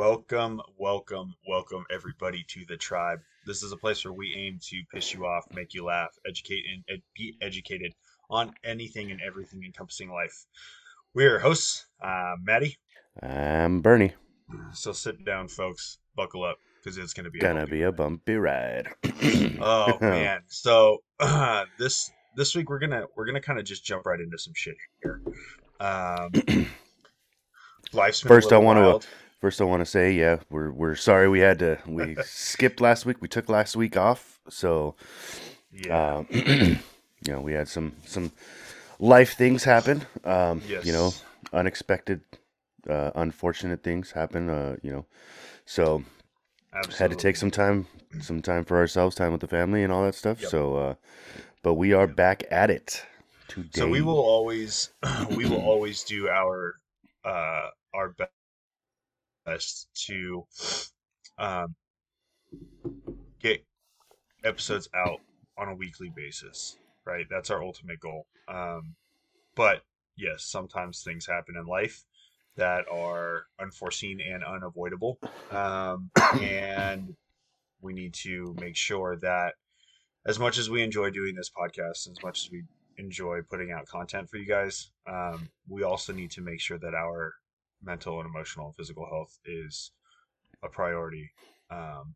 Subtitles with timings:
[0.00, 3.20] Welcome, welcome, welcome, everybody to the tribe.
[3.46, 6.64] This is a place where we aim to piss you off, make you laugh, educate,
[6.70, 7.94] and ed- be educated
[8.28, 10.44] on anything and everything encompassing life.
[11.14, 12.76] We're your hosts, uh, Maddie.
[13.22, 14.12] I'm Bernie.
[14.74, 15.96] So sit down, folks.
[16.14, 18.88] Buckle up because it's gonna be a Gonna bumpy be a bumpy ride.
[19.62, 20.42] Oh man.
[20.48, 20.98] So
[21.78, 24.76] this this week we're gonna we're gonna kind of just jump right into some shit
[25.02, 25.22] here.
[25.80, 26.32] Um,
[27.94, 29.06] life's been First, I wanna- wild.
[29.46, 33.06] First, I want to say, yeah, we're we're sorry we had to we skipped last
[33.06, 33.18] week.
[33.22, 34.96] We took last week off, so
[35.70, 36.16] Yeah.
[36.16, 36.78] um, you
[37.28, 38.32] know we had some some
[38.98, 40.04] life things happen.
[40.24, 40.84] Um, yes.
[40.84, 41.14] You know,
[41.52, 42.22] unexpected,
[42.90, 44.50] uh, unfortunate things happen.
[44.50, 45.06] Uh, you know,
[45.64, 46.02] so
[46.74, 46.98] Absolutely.
[46.98, 47.86] had to take some time
[48.20, 50.40] some time for ourselves, time with the family, and all that stuff.
[50.40, 50.50] Yep.
[50.50, 50.94] So, uh,
[51.62, 53.06] but we are back at it
[53.46, 53.78] today.
[53.78, 54.90] So we will always
[55.36, 56.80] we will always do our
[57.24, 58.08] uh our
[59.46, 60.44] best to
[61.38, 61.74] um
[63.40, 63.64] get
[64.44, 65.20] episodes out
[65.58, 67.26] on a weekly basis, right?
[67.30, 68.26] That's our ultimate goal.
[68.48, 68.96] Um
[69.54, 69.82] but
[70.16, 72.04] yes, sometimes things happen in life
[72.56, 75.18] that are unforeseen and unavoidable.
[75.50, 76.10] Um
[76.40, 77.14] and
[77.80, 79.54] we need to make sure that
[80.26, 82.64] as much as we enjoy doing this podcast, as much as we
[82.98, 84.90] enjoy putting out content for you guys.
[85.06, 87.34] Um, we also need to make sure that our
[87.86, 89.92] mental and emotional and physical health is
[90.62, 91.30] a priority
[91.70, 92.14] um,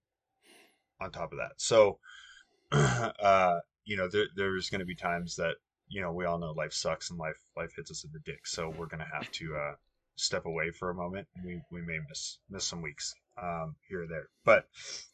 [1.01, 1.53] on top of that.
[1.57, 1.99] So,
[2.73, 5.55] uh, you know, there, there's going to be times that,
[5.89, 8.47] you know, we all know life sucks and life life hits us in the dick.
[8.47, 9.75] So we're going to have to uh,
[10.17, 11.27] step away for a moment.
[11.45, 14.29] We, we may miss miss some weeks um, here or there.
[14.45, 14.67] But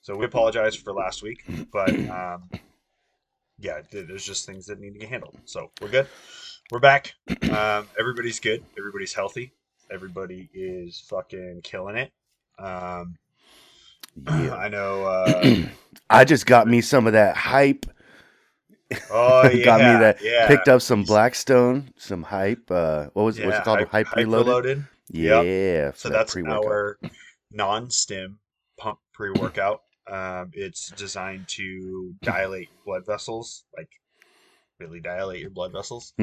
[0.02, 1.44] so we apologize for last week.
[1.72, 2.50] But um,
[3.58, 5.36] yeah, there's just things that need to get handled.
[5.44, 6.08] So we're good.
[6.70, 7.14] We're back.
[7.50, 8.64] Um, everybody's good.
[8.76, 9.52] Everybody's healthy.
[9.90, 12.12] Everybody is fucking killing it.
[12.58, 13.16] Um,
[14.26, 14.54] Yeah.
[14.54, 15.04] I know.
[16.08, 17.86] Uh, I just got me some of that hype.
[19.10, 20.18] oh yeah, got me that.
[20.22, 20.46] Yeah.
[20.46, 22.70] Picked up some Blackstone, some hype.
[22.70, 23.46] Uh, what was it?
[23.46, 23.82] What's it called?
[23.88, 24.46] Hype, reloaded.
[24.46, 24.84] reloaded.
[25.10, 25.40] Yeah.
[25.40, 25.96] Yep.
[25.96, 26.64] So that that's pre-workout.
[26.64, 26.98] our
[27.50, 28.38] non-stim
[28.78, 29.82] pump pre-workout.
[30.10, 33.90] Um, it's designed to dilate blood vessels, like
[34.78, 36.12] really dilate your blood vessels.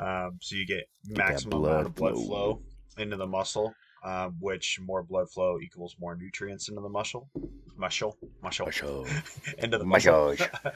[0.00, 2.24] um, so you get maximum blood amount of blood flow.
[2.24, 2.62] flow
[3.00, 7.28] into the muscle, um, which more blood flow equals more nutrients into the muscle,
[7.76, 9.06] muscle, muscle, Muscle.
[9.58, 10.34] into the muscle.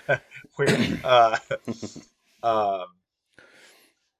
[0.59, 1.00] Weird.
[1.05, 1.38] Uh,
[2.43, 2.87] um,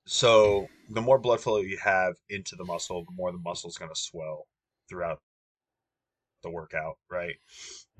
[0.05, 3.93] so the more blood flow you have into the muscle, the more the muscle's going
[3.93, 4.47] to swell
[4.89, 5.21] throughout
[6.43, 7.37] the workout, right?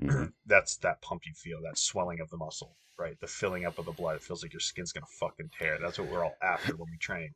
[0.01, 0.33] Mhm.
[0.47, 3.19] That's that pump you feel, that swelling of the muscle, right?
[3.21, 4.17] The filling up of the blood.
[4.17, 5.77] It feels like your skin's going to fucking tear.
[5.83, 7.31] That's what we're all after when we train.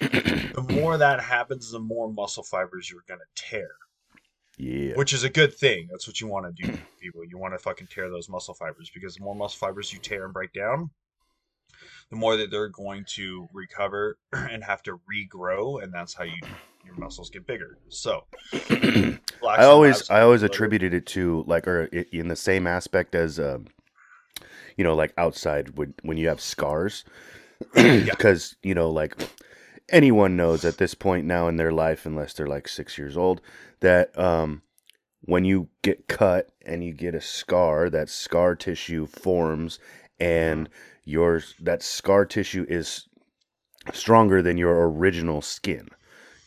[0.52, 3.68] The more that happens, the more muscle fibers you're going to tear
[4.58, 4.94] Yeah.
[4.94, 5.88] which is a good thing.
[5.90, 7.22] That's what you want to do, people.
[7.24, 10.24] You want to fucking tear those muscle fibers because the more muscle fibers you tear
[10.24, 10.90] and break down,
[12.10, 16.40] the more that they're going to recover and have to regrow, and that's how you
[16.84, 17.76] your muscles get bigger.
[17.88, 18.24] So,
[19.46, 23.66] I always I always attributed it to like or in the same aspect as um
[24.80, 27.04] you know like outside when when you have scars.
[27.74, 29.14] Because you know like
[29.90, 33.42] anyone knows at this point now in their life unless they're like 6 years old
[33.80, 34.62] that um
[35.20, 39.78] when you get cut and you get a scar that scar tissue forms
[40.18, 40.70] and
[41.04, 43.06] yours that scar tissue is
[43.92, 45.90] stronger than your original skin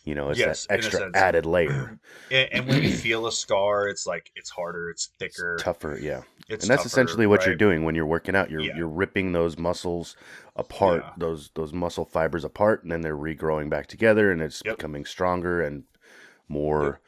[0.04, 1.98] you know it's Yes, that extra added layer
[2.32, 6.22] and, and when you feel a scar, it's like it's harder, it's thicker, tougher yeah
[6.50, 8.52] it's and that's tougher, essentially what you're doing when you're working out.
[8.52, 8.78] You're Yeah.
[8.78, 10.16] you're ripping those muscles
[10.56, 11.12] apart, Yeah.
[11.18, 14.78] those those muscle fibers apart, and then they're regrowing back together, and it's Yep.
[14.78, 15.84] becoming stronger and
[16.50, 17.00] more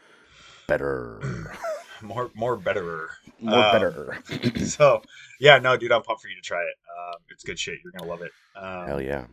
[0.67, 1.21] better,
[2.01, 3.11] More, more betterer.
[3.39, 4.17] more Um, better.
[4.65, 5.01] so,
[5.39, 6.75] yeah, no, dude, I'm pumped for you to try it.
[6.97, 7.79] Um, it's good shit.
[7.83, 8.31] You're gonna love it.
[8.55, 9.25] Um, Hell yeah!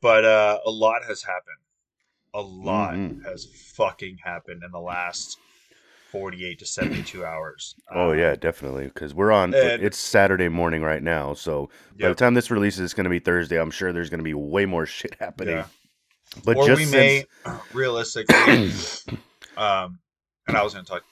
[0.00, 1.56] but uh, a lot has happened.
[2.34, 3.24] A lot Mhm.
[3.24, 3.46] has
[3.76, 5.38] fucking happened in the last
[6.10, 7.74] 48 to 72 hours.
[7.94, 8.86] Oh Um, yeah, definitely.
[8.86, 9.54] Because we're on.
[9.54, 11.70] and- it's Saturday morning right now, so
[12.00, 13.58] by the time this releases, it's going to be Thursday.
[13.60, 15.56] I'm sure there's going to be way more shit happening.
[15.56, 15.66] yeah.
[16.44, 16.92] But or just we since,
[17.46, 18.34] may realistically,
[19.56, 20.00] um,
[20.48, 21.02] and I was going to talk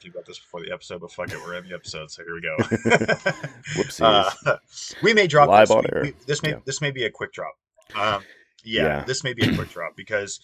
[0.00, 2.22] to you about this before the episode, but fuck it, we're in the episode, so
[2.24, 2.56] here we go.
[3.76, 4.00] Whoopsies.
[4.46, 4.56] Uh,
[5.02, 5.76] we may drop Live this.
[5.76, 6.02] on air.
[6.02, 6.58] we- this may Yeah.
[6.66, 7.54] this may be a quick drop.
[7.94, 8.22] Um,
[8.64, 9.04] yeah, Yeah.
[9.04, 10.40] this may be a quick drop because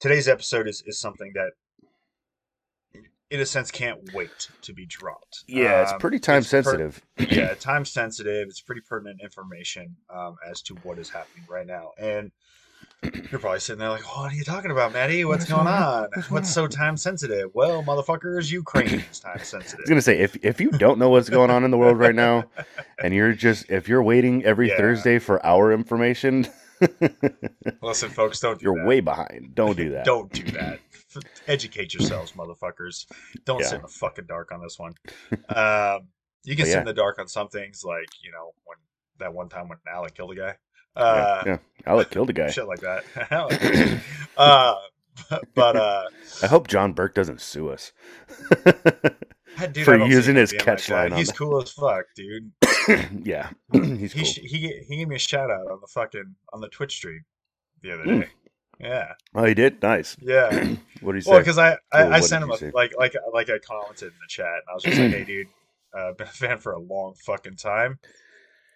[0.00, 1.50] today's episode is is something that,
[3.30, 5.44] in a sense, can't wait to be dropped.
[5.46, 7.00] yeah, it's Um, pretty time it's per- sensitive.
[7.18, 8.48] yeah, time sensitive.
[8.48, 11.92] It's pretty pertinent information um, as to what is happening right now.
[11.98, 12.32] And
[13.30, 15.24] You're probably sitting there like, what are you talking about, Maddie?
[15.24, 16.08] What's, What's going on?
[16.14, 17.50] What's, what's so time sensitive?
[17.54, 19.78] Well, motherfuckers, Ukraine is time sensitive.
[19.78, 21.98] I was gonna say if if you don't know what's going on in the world
[21.98, 22.44] right now,
[23.02, 24.76] and you're just if you're waiting every yeah.
[24.76, 26.46] Thursday for our information.
[27.82, 28.58] Listen, folks, don't.
[28.58, 28.86] Do you're that.
[28.86, 29.54] way behind.
[29.54, 30.04] Don't do that.
[30.04, 30.80] don't do that.
[31.46, 33.06] Educate yourselves, motherfuckers.
[33.44, 33.66] Don't yeah.
[33.66, 34.94] sit in the fucking dark on this one.
[35.48, 36.08] Um,
[36.44, 36.80] you can but sit yeah.
[36.80, 38.76] in the dark on some things, like you know when
[39.18, 40.56] that one time when Alec killed a guy.
[40.96, 42.50] Uh, yeah, yeah, Alec killed a guy.
[42.50, 43.04] Shit like that.
[44.36, 44.74] uh,
[45.54, 46.04] but uh,
[46.42, 47.92] I hope John Burke doesn't sue us
[49.72, 51.12] dude, for using his catch line.
[51.12, 52.50] He's cool as fuck, dude.
[53.22, 54.48] yeah, he's he, cool.
[54.48, 57.24] he he gave me a shout out on the fucking on the Twitch stream
[57.82, 58.20] the other hmm.
[58.20, 58.28] day.
[58.80, 59.12] Yeah.
[59.34, 59.82] Oh, he did.
[59.82, 60.16] Nice.
[60.20, 60.48] Yeah.
[61.02, 61.30] what did he say?
[61.30, 64.28] Well, because I I, I sent him a, like like like I commented in the
[64.28, 65.48] chat, and I was just like, "Hey, dude,
[65.96, 67.98] uh, been a fan for a long fucking time.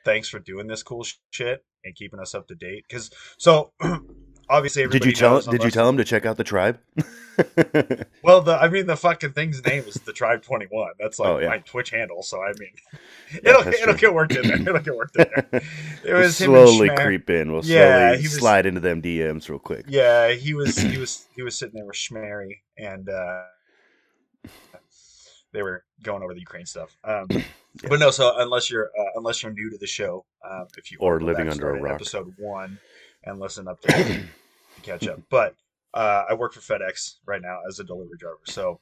[0.05, 3.73] Thanks for doing this cool shit and keeping us up to date." Because so
[4.49, 6.79] obviously, did you tell did you tell him to check out the tribe?
[8.23, 10.93] well, the I mean, the fucking thing's name is the Tribe Twenty One.
[10.99, 11.49] That's like oh, yeah.
[11.49, 12.23] my Twitch handle.
[12.23, 12.71] So I mean,
[13.33, 14.61] yeah, it'll it'll get worked in there.
[14.61, 15.63] It'll get worked in there.
[16.05, 17.53] It we'll was slowly creep in.
[17.53, 19.87] We'll yeah, slowly was, slide into them DMs real quick.
[19.89, 23.09] Yeah, he was he was he was sitting there with Schmary and.
[23.09, 23.43] uh
[25.55, 26.95] they were going over the Ukraine stuff.
[27.05, 27.43] Um, yeah.
[27.89, 30.99] But no, so unless you're uh, unless you're new to the show, um, if you
[31.01, 32.79] or living under a rock, episode one,
[33.25, 34.23] and listen up to, to
[34.83, 35.21] catch up.
[35.31, 35.55] But
[35.93, 38.81] uh, I work for FedEx right now as a delivery driver, so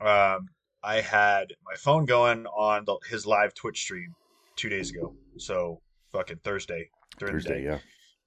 [0.00, 0.48] um,
[0.82, 4.14] I had my phone going on the, his live Twitch stream
[4.56, 5.14] two days ago.
[5.38, 5.80] So
[6.12, 6.88] fucking Thursday
[7.18, 7.78] during Thursday, the day, yeah.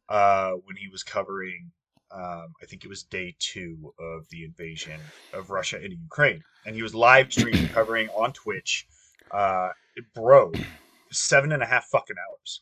[0.09, 1.71] Uh, when he was covering
[2.11, 4.99] um, I think it was day two of the invasion
[5.33, 8.87] of Russia into Ukraine, and he was live streaming covering on Twitch.
[9.31, 9.69] Uh,
[10.15, 10.51] bro,
[11.11, 12.61] seven and a half fucking hours.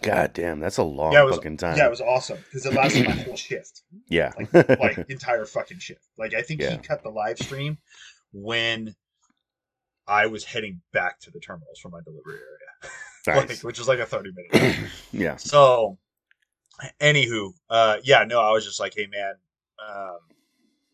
[0.00, 1.76] God damn, that's a long yeah, was, fucking time.
[1.76, 3.82] Yeah, it was awesome because it lasted my whole shift.
[4.08, 6.06] Yeah, like, like entire fucking shift.
[6.16, 6.70] Like I think yeah.
[6.70, 7.78] he cut the live stream
[8.32, 8.94] when
[10.06, 12.92] I was heading back to the terminals for my delivery area,
[13.26, 13.48] nice.
[13.48, 14.76] like, which was like a thirty minute.
[15.12, 15.36] yeah.
[15.36, 15.98] So
[17.00, 19.34] anywho, uh, yeah, no, I was just like, hey man,
[19.86, 20.18] um,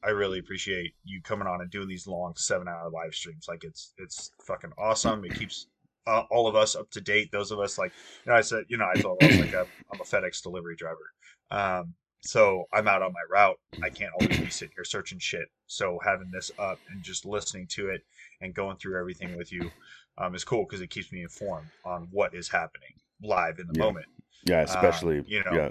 [0.02, 3.46] I really appreciate you coming on and doing these long seven hour live streams.
[3.48, 5.24] Like it's it's fucking awesome.
[5.24, 5.66] It keeps
[6.06, 7.30] uh, all of us up to date.
[7.32, 7.92] Those of us like,
[8.24, 10.76] you know, I said, you know, I told us like I'm, I'm, a FedEx delivery
[10.76, 11.12] driver.
[11.50, 13.58] Um, so I'm out on my route.
[13.82, 15.48] I can't always be sitting here searching shit.
[15.66, 18.02] So having this up and just listening to it
[18.40, 19.70] and going through everything with you
[20.18, 22.90] um, is cool because it keeps me informed on what is happening
[23.22, 23.84] live in the yeah.
[23.84, 24.06] moment.
[24.44, 25.52] Yeah, especially um, you know.
[25.52, 25.70] Yeah.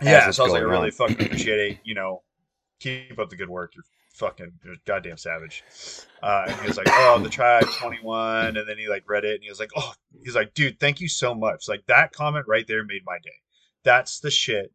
[0.00, 1.78] Yeah, so I was like, I really fucking appreciate it.
[1.84, 2.22] You know,
[2.80, 3.72] keep up the good work.
[3.76, 3.84] You're
[4.22, 4.52] fucking
[4.86, 5.64] goddamn savage.
[6.22, 8.56] Uh, and he was like, oh, the tribe 21.
[8.56, 9.92] And then he like read it and he was like, oh,
[10.22, 11.68] he's like, dude, thank you so much.
[11.68, 13.30] Like that comment right there made my day.
[13.82, 14.72] That's the shit.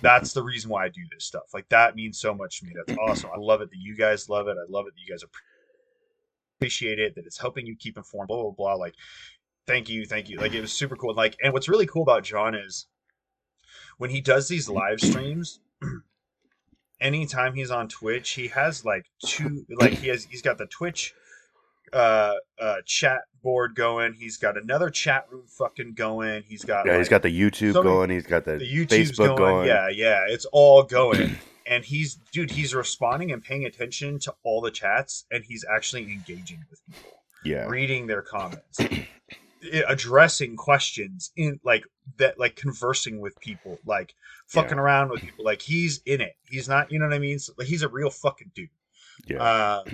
[0.00, 1.42] That's the reason why I do this stuff.
[1.52, 2.72] Like that means so much to me.
[2.74, 3.30] That's awesome.
[3.34, 4.56] I love it that you guys love it.
[4.56, 5.22] I love it that you guys
[6.58, 7.14] appreciate it.
[7.14, 8.28] That it's helping you keep informed.
[8.28, 8.74] Blah blah blah.
[8.74, 8.94] Like
[9.66, 10.38] thank you, thank you.
[10.38, 11.14] Like it was super cool.
[11.14, 12.86] Like, and what's really cool about John is
[13.98, 15.60] when he does these live streams.
[17.00, 21.14] Anytime he's on Twitch, he has like two, like he has, he's got the Twitch
[21.92, 24.14] uh, uh, chat board going.
[24.14, 26.42] He's got another chat room fucking going.
[26.46, 28.10] He's got yeah, like, he's got the YouTube so going.
[28.10, 29.38] He's got the, the YouTube's Facebook going.
[29.38, 29.68] going.
[29.68, 31.36] Yeah, yeah, it's all going.
[31.66, 36.04] and he's dude, he's responding and paying attention to all the chats, and he's actually
[36.04, 37.12] engaging with people.
[37.44, 38.80] Yeah, reading their comments
[39.88, 41.84] addressing questions in like
[42.18, 44.14] that like conversing with people like
[44.46, 44.82] fucking yeah.
[44.82, 46.34] around with people like he's in it.
[46.48, 47.38] He's not you know what i mean?
[47.38, 48.68] So, like, he's a real fucking dude.
[49.26, 49.42] Yeah.
[49.42, 49.84] Uh,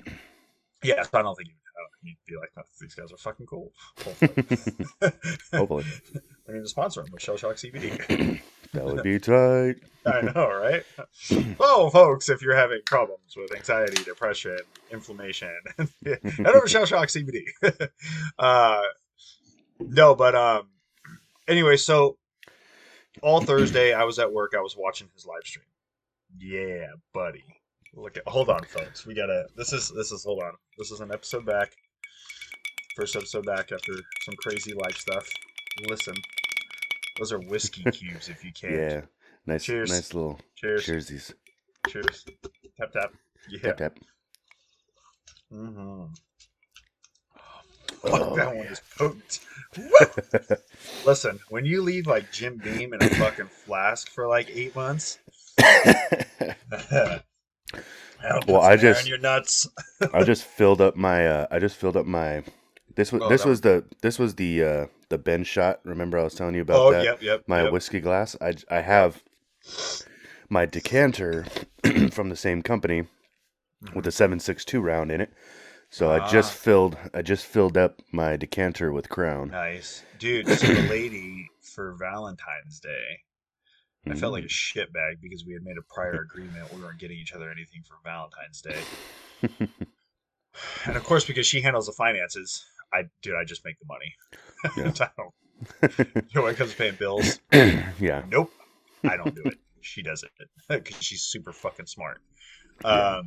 [0.82, 3.16] yeah so i don't think he, I don't, he'd be like oh, these guys are
[3.16, 3.72] fucking cool.
[4.04, 5.12] Hopefully,
[5.52, 5.84] hopefully.
[6.48, 8.40] i mean to sponsor him with shell shock cbd
[8.72, 9.76] that would be tight.
[10.06, 10.82] I know right?
[11.58, 14.58] Well folks if you're having problems with anxiety depression
[14.90, 15.54] inflammation
[16.04, 17.44] head over to shell shock cbd
[18.38, 18.82] uh
[19.88, 20.68] no, but um,
[21.48, 22.16] anyway, so
[23.22, 24.52] all Thursday I was at work.
[24.56, 25.64] I was watching his live stream.
[26.38, 27.44] Yeah, buddy.
[27.94, 28.26] Look at.
[28.26, 29.06] Hold on, folks.
[29.06, 29.46] We gotta.
[29.56, 30.24] This is this is.
[30.24, 30.52] Hold on.
[30.78, 31.72] This is an episode back.
[32.96, 33.92] First episode back after
[34.24, 35.28] some crazy life stuff.
[35.88, 36.14] Listen,
[37.18, 38.28] those are whiskey cubes.
[38.28, 38.72] If you can.
[38.72, 39.00] Yeah.
[39.46, 39.64] Nice.
[39.64, 39.90] Cheers.
[39.90, 40.40] Nice little.
[40.56, 40.86] Cheers.
[40.86, 41.34] Cheersies.
[41.88, 42.24] Cheers.
[42.78, 43.12] Tap tap.
[43.50, 43.60] Yeah.
[43.60, 43.98] Tap tap.
[45.52, 46.04] Mm-hmm.
[48.02, 49.40] Fuck, that one is potent.
[51.06, 55.18] Listen, when you leave like Jim Beam in a fucking flask for like eight months,
[58.46, 59.68] well, I just your nuts.
[60.12, 61.26] I just filled up my.
[61.26, 62.42] Uh, I just filled up my.
[62.94, 65.80] This was oh, this was the this was the uh, the Ben shot.
[65.84, 67.04] Remember I was telling you about oh, that?
[67.04, 67.44] Yep, yep.
[67.46, 67.72] My yep.
[67.72, 68.36] whiskey glass.
[68.40, 69.22] I I have.
[70.48, 71.46] my decanter
[72.10, 73.06] from the same company
[73.94, 75.32] with a 762 round in it.
[75.92, 76.56] So I just ah.
[76.56, 79.50] filled I just filled up my decanter with Crown.
[79.50, 80.02] Nice.
[80.18, 83.20] Dude, so the lady for Valentine's Day
[84.10, 84.50] I felt like a mm.
[84.50, 87.96] shitbag because we had made a prior agreement we weren't getting each other anything for
[88.02, 88.80] Valentine's Day.
[90.86, 94.14] and of course, because she handles the finances, I dude, I just make the money.
[94.78, 95.06] Yeah.
[95.06, 96.16] I don't.
[96.16, 98.50] You know, when it comes to paying bills, yeah, nope,
[99.04, 99.58] I don't do it.
[99.82, 100.30] She does it
[100.68, 102.22] because she's super fucking smart.
[102.82, 103.20] Yeah.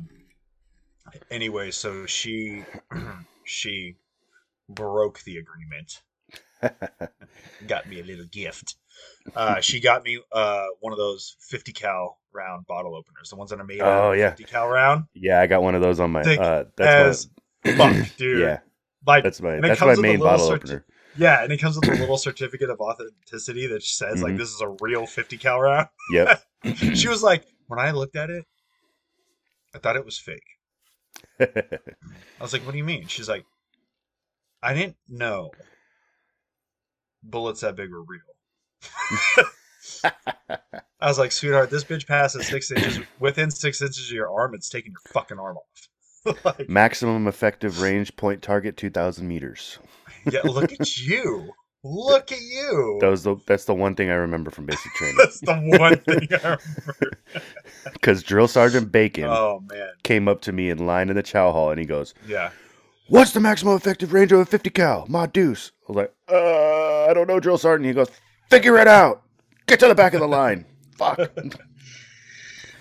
[1.30, 2.64] Anyway, so she
[3.44, 3.96] she
[4.68, 6.02] broke the agreement.
[7.66, 8.76] got me a little gift.
[9.34, 13.50] Uh, she got me uh, one of those 50 cal round bottle openers, the ones
[13.50, 14.30] that are made oh, yeah.
[14.30, 15.04] 50 cal round.
[15.14, 16.22] Yeah, I got one of those on my.
[16.22, 17.28] Uh, that's
[17.66, 18.40] as my, fuck, dude.
[18.40, 18.58] Yeah,
[19.06, 20.84] like that's my that's my main bottle certi- opener.
[21.18, 24.22] Yeah, and it comes with a little certificate of authenticity that says mm-hmm.
[24.22, 25.88] like this is a real 50 cal round.
[26.12, 26.42] Yep.
[26.94, 28.44] she was like, when I looked at it,
[29.74, 30.55] I thought it was fake.
[31.40, 33.06] I was like, what do you mean?
[33.06, 33.44] She's like,
[34.62, 35.50] I didn't know
[37.22, 38.20] bullets that big were real.
[41.00, 44.54] I was like, sweetheart, this bitch passes six inches within six inches of your arm.
[44.54, 45.88] It's taking your fucking arm off.
[46.44, 49.78] like, Maximum effective range point target two thousand meters.
[50.30, 51.52] yeah, look at you.
[51.88, 52.98] Look at you.
[53.00, 55.16] That was the, that's the one thing I remember from basic training.
[55.18, 57.10] that's the one thing I remember.
[57.92, 59.90] Because Drill Sergeant Bacon oh, man.
[60.02, 62.50] came up to me in line in the chow hall and he goes, Yeah.
[63.08, 65.06] What's the maximum effective range of a 50 cal?
[65.08, 65.70] Ma Deuce.
[65.88, 67.86] I was like, uh, I don't know, Drill Sergeant.
[67.86, 68.10] He goes,
[68.50, 69.22] Figure it out.
[69.66, 70.64] Get to the back of the line.
[70.96, 71.18] Fuck.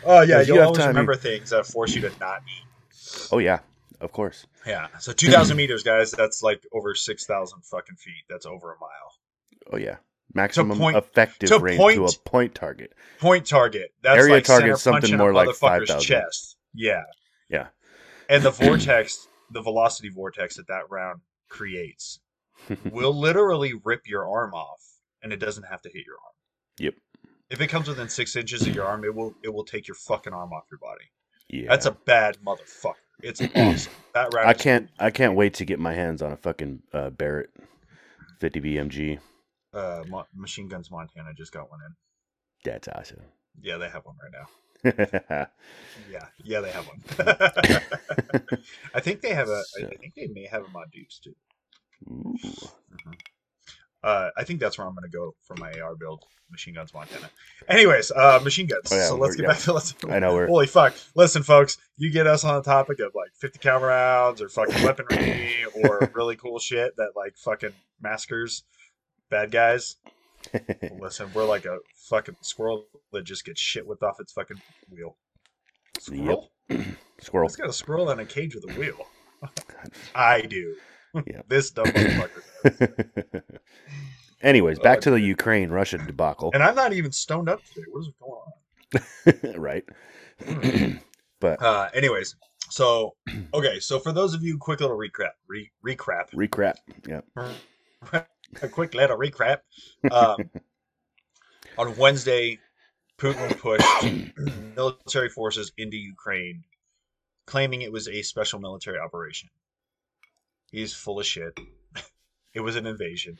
[0.05, 3.27] oh yeah, you'll you always time, remember things that force you to not eat.
[3.31, 3.59] Oh yeah,
[4.05, 4.47] of course.
[4.65, 4.87] Yeah.
[4.99, 6.11] So two thousand meters, guys.
[6.11, 8.23] That's like over six thousand fucking feet.
[8.29, 9.69] That's over a mile.
[9.73, 9.97] Oh yeah.
[10.33, 12.93] Maximum point, effective to range point, to a point target.
[13.19, 13.91] Point target.
[14.01, 16.01] That's area like target something more like five thousand.
[16.01, 16.57] Chest.
[16.73, 17.03] Yeah.
[17.49, 17.67] Yeah.
[18.29, 22.19] And the vortex, the velocity vortex that that round creates,
[22.91, 24.81] will literally rip your arm off
[25.21, 26.33] and it doesn't have to hit your arm.
[26.79, 26.95] Yep.
[27.49, 29.95] If it comes within six inches of your arm, it will it will take your
[29.95, 31.05] fucking arm off your body.
[31.49, 31.69] Yeah.
[31.69, 32.93] That's a bad motherfucker.
[33.21, 33.91] It's awesome.
[34.13, 37.49] That I can't I can't wait to get my hands on a fucking uh, Barrett
[38.39, 39.19] 50 BMG.
[39.73, 41.93] Uh, Mo- Machine Guns Montana just got one in.
[42.63, 43.19] That's awesome.
[43.61, 44.47] Yeah, they have one right now.
[46.09, 47.01] yeah, yeah, they have one.
[48.93, 49.61] I think they have a.
[49.83, 51.35] I think they may have a mod deuce too.
[52.09, 53.11] Mm-hmm.
[54.05, 56.93] Uh, I think that's where I'm going to go for my AR build, machine guns,
[56.93, 57.27] Montana.
[57.67, 58.91] Anyways, uh, machine guns.
[58.91, 59.49] Oh, yeah, so let's get yeah.
[59.49, 59.95] back to let's.
[60.09, 60.93] I know we're holy fuck.
[61.15, 64.83] Listen, folks, you get us on the topic of like 50 cal rounds or fucking
[64.83, 68.63] weaponry or really cool shit that like fucking maskers
[69.31, 69.95] bad guys.
[70.99, 75.17] Listen, we're like a fucking squirrel that just gets shit whipped off its fucking wheel.
[75.99, 76.51] Squirrel.
[76.69, 76.85] Yep.
[77.21, 77.47] squirrel.
[77.47, 79.07] It's got a squirrel in a cage with a wheel.
[80.13, 80.75] I do.
[81.27, 81.41] Yeah.
[81.47, 82.43] this dumb motherfucker.
[84.41, 86.51] Anyways, back uh, to the Ukraine Russia debacle.
[86.53, 87.85] And I'm not even stoned up today.
[87.91, 89.59] What is going on?
[89.61, 89.83] right.
[91.39, 92.35] but uh, anyways,
[92.69, 93.15] so
[93.53, 96.75] okay, so for those of you, quick little recap, re- recap, recap,
[97.07, 97.21] yeah,
[98.61, 99.59] a quick little recap.
[100.11, 100.49] Um,
[101.77, 102.59] on Wednesday,
[103.17, 104.35] Putin pushed
[104.75, 106.63] military forces into Ukraine,
[107.47, 109.49] claiming it was a special military operation.
[110.71, 111.57] He's full of shit.
[112.55, 113.37] It was an invasion.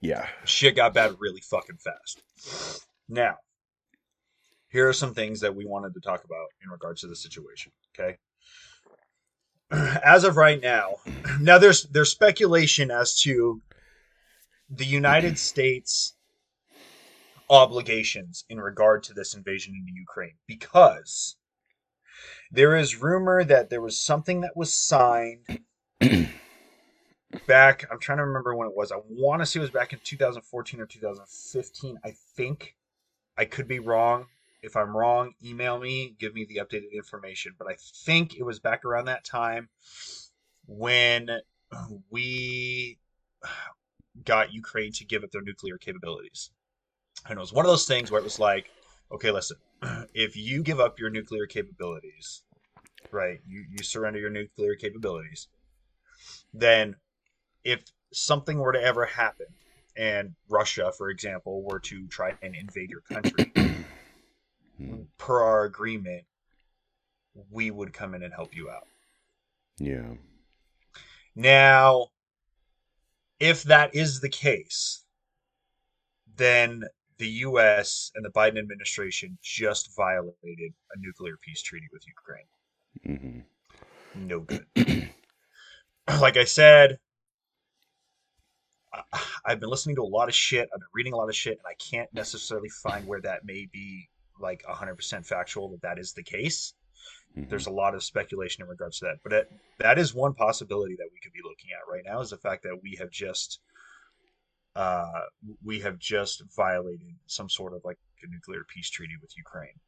[0.00, 0.26] Yeah.
[0.44, 2.22] Shit got bad really fucking fast.
[3.08, 3.34] Now,
[4.68, 7.72] here are some things that we wanted to talk about in regards to the situation.
[7.98, 8.16] Okay.
[10.04, 10.96] As of right now,
[11.40, 13.60] now there's there's speculation as to
[14.70, 16.14] the United States
[17.50, 21.36] obligations in regard to this invasion into Ukraine because
[22.50, 25.66] there is rumor that there was something that was signed
[27.46, 27.86] back.
[27.90, 28.92] I'm trying to remember when it was.
[28.92, 31.98] I want to say it was back in 2014 or 2015.
[32.04, 32.76] I think
[33.36, 34.26] I could be wrong.
[34.62, 37.54] If I'm wrong, email me, give me the updated information.
[37.58, 39.68] But I think it was back around that time
[40.66, 41.28] when
[42.10, 42.98] we
[44.24, 46.50] got Ukraine to give up their nuclear capabilities.
[47.28, 48.70] And it was one of those things where it was like,
[49.12, 49.56] okay, listen,
[50.14, 52.42] if you give up your nuclear capabilities,
[53.10, 55.48] right, you, you surrender your nuclear capabilities,
[56.52, 56.96] then
[57.64, 59.46] if something were to ever happen
[59.96, 63.52] and Russia, for example, were to try and invade your country,
[65.18, 66.24] per our agreement,
[67.50, 68.86] we would come in and help you out.
[69.78, 70.14] Yeah.
[71.34, 72.08] Now,
[73.40, 75.04] if that is the case,
[76.36, 76.84] then
[77.18, 78.10] the U.S.
[78.14, 83.16] and the Biden administration just violated a nuclear peace treaty with Ukraine.
[83.16, 84.26] Mm-hmm.
[84.26, 84.66] No good.
[86.20, 86.98] like I said,
[89.44, 90.68] I've been listening to a lot of shit.
[90.72, 93.66] I've been reading a lot of shit, and I can't necessarily find where that may
[93.72, 94.08] be
[94.40, 96.74] like 100% factual that that is the case.
[97.36, 97.48] Mm-hmm.
[97.50, 100.94] There's a lot of speculation in regards to that, but it, that is one possibility
[100.96, 103.60] that we could be looking at right now is the fact that we have just
[104.76, 105.22] uh,
[105.62, 109.78] we have just violated some sort of like a nuclear peace treaty with Ukraine.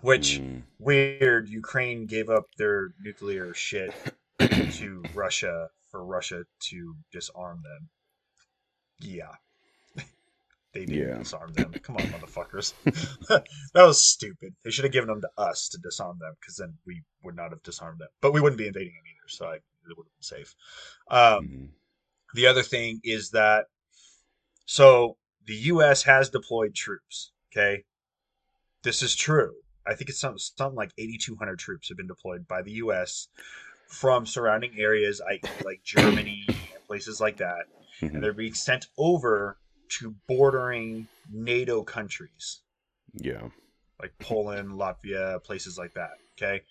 [0.00, 0.62] Which mm.
[0.78, 3.92] weird, Ukraine gave up their nuclear shit
[4.38, 7.88] to Russia for Russia to disarm them.
[9.00, 9.32] Yeah.
[10.72, 11.18] they didn't yeah.
[11.18, 11.72] disarm them.
[11.82, 12.74] Come on, motherfuckers.
[13.28, 14.54] that was stupid.
[14.64, 17.50] They should have given them to us to disarm them because then we would not
[17.50, 18.08] have disarmed them.
[18.20, 20.54] But we wouldn't be invading them either, so I, it would have been safe.
[21.10, 21.68] Um, mm.
[22.34, 23.66] The other thing is that
[24.66, 25.16] so
[25.46, 26.04] the U.S.
[26.04, 27.32] has deployed troops.
[27.50, 27.84] Okay,
[28.82, 29.52] this is true.
[29.86, 33.28] I think it's something, something like 8,200 troops have been deployed by the U.S.
[33.88, 35.20] from surrounding areas,
[35.64, 37.64] like Germany and places like that,
[38.00, 38.14] mm-hmm.
[38.14, 39.58] and they're being sent over
[39.98, 42.60] to bordering NATO countries.
[43.14, 43.48] Yeah,
[44.00, 46.12] like Poland, Latvia, places like that.
[46.36, 46.62] Okay.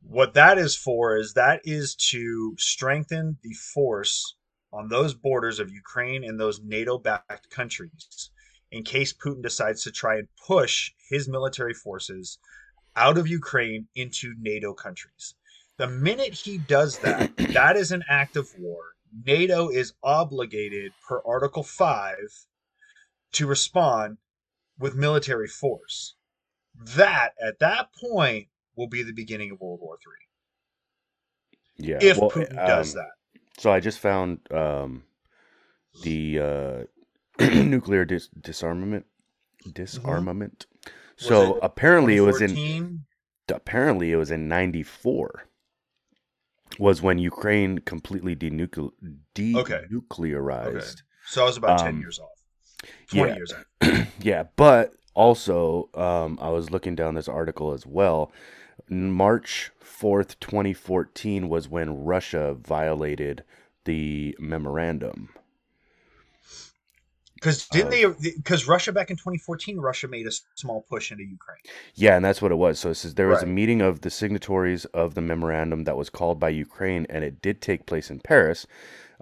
[0.00, 4.36] What that is for is that is to strengthen the force
[4.72, 8.30] on those borders of Ukraine and those NATO backed countries
[8.70, 12.38] in case Putin decides to try and push his military forces
[12.96, 15.34] out of Ukraine into NATO countries.
[15.78, 18.94] The minute he does that, that is an act of war.
[19.24, 22.16] NATO is obligated per Article 5
[23.32, 24.18] to respond
[24.78, 26.14] with military force.
[26.96, 29.98] That, at that point, will be the beginning of World War
[31.78, 31.88] III.
[31.90, 31.98] Yeah.
[32.00, 33.10] If well, Putin um, does that.
[33.58, 35.04] So I just found um,
[36.02, 36.84] the uh,
[37.44, 39.06] nuclear dis- disarmament
[39.72, 40.66] disarmament.
[40.84, 41.24] Mm-hmm.
[41.28, 43.04] So it apparently it was in
[43.48, 45.48] apparently it was in 94
[46.78, 48.92] was when Ukraine completely denucle-
[49.34, 49.56] denuclearized.
[49.56, 50.76] Okay.
[50.76, 50.86] Okay.
[51.26, 52.90] So I was about um, 10 years off.
[53.10, 53.36] 20 yeah.
[53.36, 54.08] years off.
[54.20, 58.32] yeah, but also um, I was looking down this article as well.
[58.88, 63.44] March 4th, 2014 was when Russia violated
[63.84, 65.30] the memorandum.
[67.40, 68.32] Because didn't uh, they?
[68.36, 71.60] Because Russia back in 2014, Russia made a small push into Ukraine.
[71.94, 72.80] Yeah, and that's what it was.
[72.80, 73.48] So it says there was right.
[73.48, 77.40] a meeting of the signatories of the memorandum that was called by Ukraine, and it
[77.40, 78.66] did take place in Paris.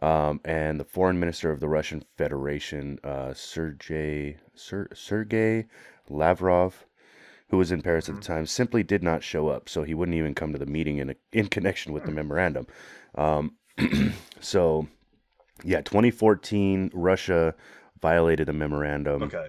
[0.03, 5.67] Um, and the foreign minister of the Russian Federation, uh, Sergei Ser, Sergei
[6.09, 6.87] Lavrov,
[7.49, 8.33] who was in Paris at the mm-hmm.
[8.33, 9.69] time, simply did not show up.
[9.69, 12.17] So he wouldn't even come to the meeting in, a, in connection with the mm.
[12.17, 12.67] memorandum.
[13.15, 13.57] Um,
[14.41, 14.87] so,
[15.65, 17.55] yeah, 2014, Russia
[18.01, 19.25] violated the memorandum.
[19.25, 19.49] Okay.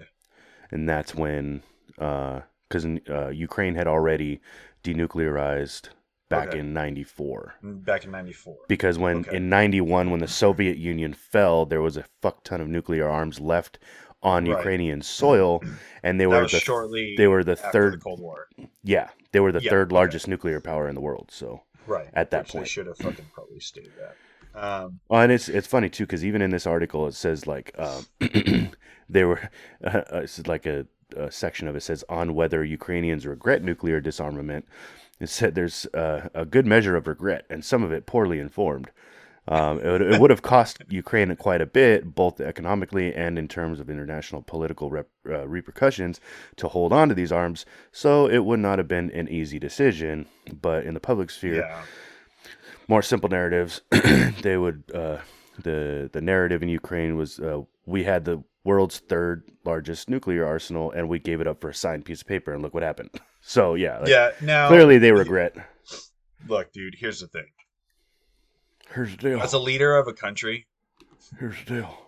[0.70, 4.40] And that's when, because uh, uh, Ukraine had already
[4.84, 5.88] denuclearized
[6.28, 6.58] back okay.
[6.58, 9.38] in 94 mm, back in 94 because when okay.
[9.38, 13.40] in 91 when the soviet union fell there was a fuck ton of nuclear arms
[13.40, 13.78] left
[14.22, 14.56] on right.
[14.56, 15.62] Ukrainian soil,
[16.02, 18.48] and they that were the shortly they were the third the Cold War.
[18.82, 20.30] Yeah, they were the yeah, third largest okay.
[20.30, 21.30] nuclear power in the world.
[21.30, 24.16] So right at that point, they should have fucking probably stated that.
[24.54, 27.74] Um, well, and it's it's funny too because even in this article it says like
[27.78, 28.06] um,
[29.08, 29.50] they were
[29.84, 34.66] uh, it's like a, a, section of it says on whether Ukrainians regret nuclear disarmament.
[35.20, 38.90] It said there's uh, a good measure of regret and some of it poorly informed.
[39.48, 43.48] Um, it, would, it, would, have cost Ukraine quite a bit, both economically and in
[43.48, 46.20] terms of international political rep, uh, repercussions,
[46.56, 47.64] to hold on to these arms.
[47.90, 50.26] So it would not have been an easy decision.
[50.60, 51.82] But in the public sphere, yeah.
[52.88, 53.82] More simple narratives,
[54.42, 54.82] they would.
[54.92, 55.18] Uh,
[55.62, 60.92] the the narrative in Ukraine was uh, we had the world's third largest nuclear arsenal,
[60.92, 63.10] and we gave it up for a signed piece of paper, and look what happened.
[63.40, 64.32] So yeah, like, yeah.
[64.42, 65.56] Now clearly they regret.
[66.48, 66.96] Look, dude.
[66.98, 67.46] Here's the thing
[68.94, 69.40] Here's the deal.
[69.40, 70.66] As a leader of a country,
[71.38, 71.98] here's the deal.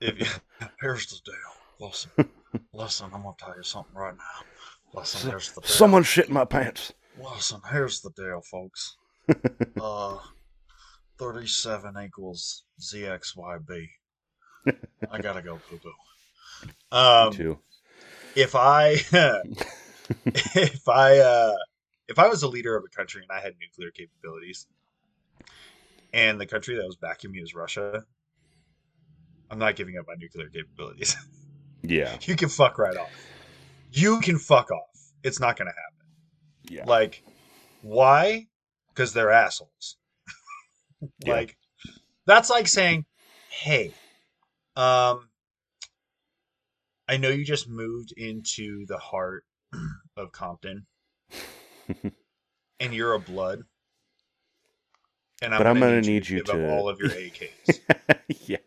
[0.00, 0.26] If you,
[0.80, 1.88] here's the deal.
[1.88, 2.10] Listen,
[2.74, 3.10] listen.
[3.12, 4.98] I'm gonna tell you something right now.
[4.98, 5.70] Listen, here's the deal.
[5.70, 6.92] Someone shit in my pants.
[7.22, 8.96] Listen, here's the deal, folks.
[9.80, 10.18] uh,
[11.18, 13.88] thirty-seven equals zxyb.
[15.10, 16.96] I gotta go poo poo.
[16.96, 17.58] Um, too.
[18.36, 18.90] If I,
[20.26, 21.54] if I, uh,
[22.08, 24.66] if I was a leader of a country and I had nuclear capabilities,
[26.12, 28.04] and the country that was backing me is Russia,
[29.50, 31.16] I'm not giving up my nuclear capabilities.
[31.82, 32.16] yeah.
[32.22, 33.10] You can fuck right off.
[33.92, 35.12] You can fuck off.
[35.24, 36.76] It's not going to happen.
[36.76, 36.84] Yeah.
[36.86, 37.24] Like,
[37.82, 38.46] why?
[38.90, 39.96] Because they're assholes.
[41.26, 41.92] like, yeah.
[42.26, 43.06] that's like saying,
[43.48, 43.92] hey,
[44.76, 45.28] um,
[47.08, 49.44] I know you just moved into the heart
[50.16, 50.86] of Compton,
[52.80, 53.62] and you're a blood.
[55.42, 56.70] And I'm but gonna I'm gonna need, need you, to, give to...
[56.70, 57.80] all of your AKs.
[58.46, 58.58] yeah.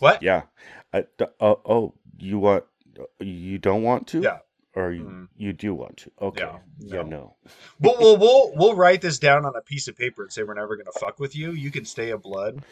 [0.00, 0.22] What?
[0.22, 0.42] Yeah.
[0.92, 1.04] I,
[1.40, 2.64] uh, oh, you want?
[3.20, 4.20] You don't want to?
[4.20, 4.38] Yeah.
[4.76, 5.28] Or you, mm.
[5.36, 6.12] you do want to?
[6.22, 6.42] Okay.
[6.42, 6.58] Yeah.
[6.78, 6.96] No.
[6.96, 7.02] Yeah.
[7.02, 7.36] No.
[7.80, 10.54] But we'll we'll we'll write this down on a piece of paper and say we're
[10.54, 11.52] never gonna fuck with you.
[11.52, 12.62] You can stay a blood,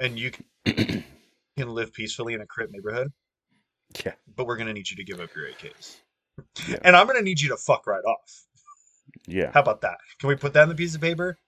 [0.00, 0.44] and you can,
[1.56, 3.12] can live peacefully in a Crip neighborhood.
[4.04, 4.14] Yeah.
[4.34, 5.98] But we're gonna need you to give up your AKs.
[6.68, 6.78] Yeah.
[6.82, 8.46] And I'm gonna need you to fuck right off.
[9.26, 9.50] Yeah.
[9.52, 9.98] How about that?
[10.18, 11.38] Can we put that on the piece of paper?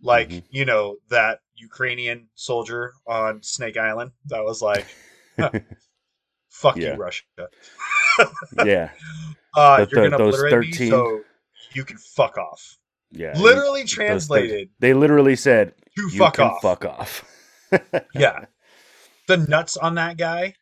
[0.00, 0.46] Like, mm-hmm.
[0.50, 4.86] you know, that Ukrainian soldier on Snake Island that was like,
[6.48, 6.92] fuck yeah.
[6.92, 7.24] you, Russia.
[8.64, 8.90] yeah.
[9.56, 10.84] Uh, the, you're to obliterate 13...
[10.84, 11.20] me, so
[11.72, 12.78] you can fuck off.
[13.10, 13.32] Yeah.
[13.36, 14.68] Literally translated.
[14.68, 16.62] Those, they literally said, you fuck off.
[16.62, 17.24] Fuck off.
[18.14, 18.44] yeah.
[19.26, 20.54] The nuts on that guy,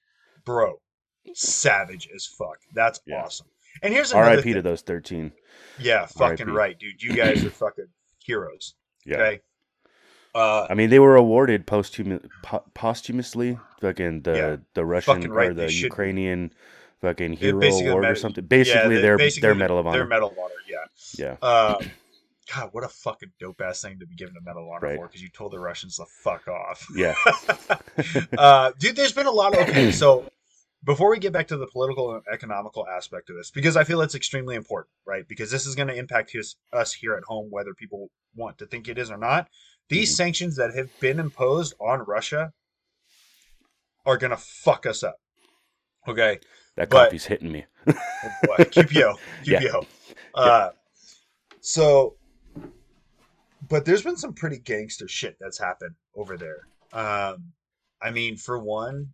[0.44, 0.80] bro,
[1.34, 2.58] savage as fuck.
[2.72, 3.22] That's yeah.
[3.22, 3.48] awesome.
[3.82, 4.54] And here's another R.I.P.
[4.54, 5.32] to those 13.
[5.78, 7.02] Yeah, fucking right, dude.
[7.02, 7.88] You guys are fucking
[8.24, 8.74] heroes.
[9.04, 9.16] Yeah.
[9.16, 9.40] Okay.
[10.34, 15.50] Uh, I mean, they were awarded posthum- po- posthumously, fucking the yeah, the Russian right,
[15.50, 16.52] or the Ukrainian
[17.00, 18.44] fucking hero award or something.
[18.44, 19.98] Basically, yeah, their basically their medal of honor.
[19.98, 21.36] Their medal of honor, yeah.
[21.42, 21.46] Yeah.
[21.46, 21.90] Um,
[22.54, 24.96] God, what a fucking dope ass thing to be given a medal of honor right.
[24.96, 26.86] for because you told the Russians to fuck off.
[26.94, 27.14] Yeah.
[28.38, 29.90] uh, dude, there's been a lot of okay.
[29.90, 30.24] So
[30.84, 34.00] before we get back to the political and economical aspect of this, because I feel
[34.00, 35.26] it's extremely important, right?
[35.26, 38.66] Because this is going to impact his, us here at home, whether people want to
[38.66, 39.48] think it is or not.
[39.88, 40.16] These mm-hmm.
[40.16, 42.52] sanctions that have been imposed on Russia
[44.04, 45.16] are going to fuck us up.
[46.06, 46.38] Okay.
[46.76, 47.64] That coffee's but, hitting me.
[47.88, 47.92] oh
[48.44, 49.14] boy, QPO.
[49.44, 49.86] QPO.
[50.36, 50.40] Yeah.
[50.40, 50.70] Uh,
[51.60, 52.16] so,
[53.68, 56.68] but there's been some pretty gangster shit that's happened over there.
[56.92, 57.52] Um,
[58.00, 59.08] I mean, for one,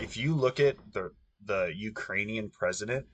[0.00, 1.10] if you look at the
[1.46, 3.06] the Ukrainian president,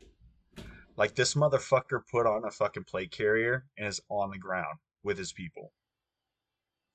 [0.96, 5.18] like this motherfucker put on a fucking plate carrier and is on the ground with
[5.18, 5.72] his people.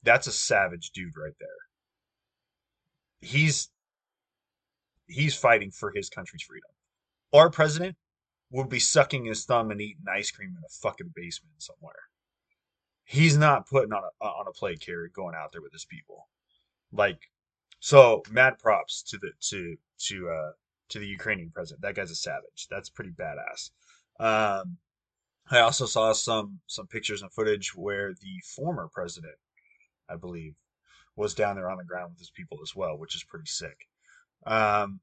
[0.04, 1.50] That's a savage dude right there.
[3.22, 3.70] He's
[5.08, 6.70] he's fighting for his country's freedom.
[7.34, 7.96] Our president
[8.52, 12.04] would be sucking his thumb and eating ice cream in a fucking basement somewhere.
[13.04, 16.28] He's not putting on a on a plate carrier going out there with his people.
[16.92, 17.20] Like
[17.80, 19.76] so mad props to the to
[20.08, 20.52] to uh
[20.90, 21.82] to the Ukrainian president.
[21.82, 22.68] That guy's a savage.
[22.70, 23.72] That's pretty badass.
[24.20, 24.78] Um,
[25.52, 29.36] I also saw some some pictures and footage where the former president,
[30.10, 30.56] I believe,
[31.16, 33.88] was down there on the ground with his people as well, which is pretty sick.
[34.46, 35.00] Um,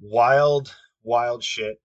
[0.00, 1.80] wild, wild shit.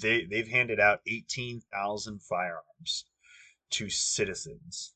[0.00, 3.04] They they've handed out eighteen thousand firearms
[3.70, 4.94] to citizens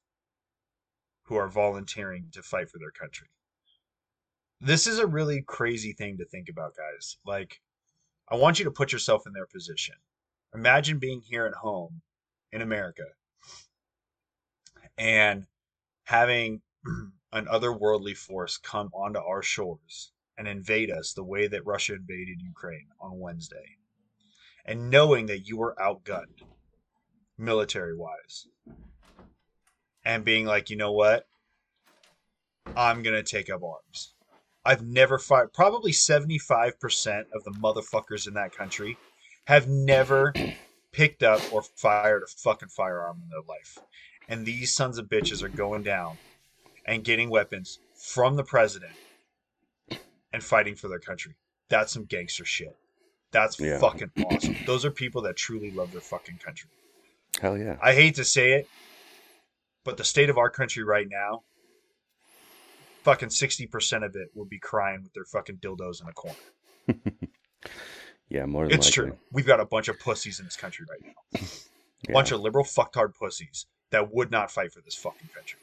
[1.25, 3.29] who are volunteering to fight for their country
[4.61, 7.17] this is a really crazy thing to think about, guys.
[7.25, 7.61] Like,
[8.29, 9.95] I want you to put yourself in their position.
[10.55, 12.03] Imagine being here at home
[12.53, 13.05] in America
[14.99, 15.47] and
[16.05, 16.61] having
[17.33, 22.41] an otherworldly force come onto our shores and invade us the way that Russia invaded
[22.41, 23.77] Ukraine on Wednesday.
[24.65, 26.41] And knowing that you were outgunned
[27.37, 28.47] military wise.
[30.03, 31.27] And being like, you know what?
[32.75, 34.15] I'm going to take up arms.
[34.65, 35.53] I've never fired.
[35.53, 38.97] Probably 75% of the motherfuckers in that country
[39.47, 40.33] have never
[40.91, 43.77] picked up or fired a fucking firearm in their life.
[44.27, 46.17] And these sons of bitches are going down
[46.87, 48.95] and getting weapons from the president
[50.33, 51.35] and fighting for their country.
[51.69, 52.77] That's some gangster shit.
[53.33, 53.79] That's yeah.
[53.79, 54.57] fucking awesome.
[54.67, 56.69] Those are people that truly love their fucking country.
[57.41, 57.77] Hell yeah.
[57.81, 58.69] I hate to say it,
[59.85, 61.43] but the state of our country right now
[63.03, 66.37] fucking 60% of it will be crying with their fucking dildos in a corner.
[68.29, 69.11] yeah, more than It's likely.
[69.13, 69.19] true.
[69.33, 71.41] We've got a bunch of pussies in this country right now.
[72.09, 72.15] A yeah.
[72.15, 75.59] bunch of liberal fucktard pussies that would not fight for this fucking country.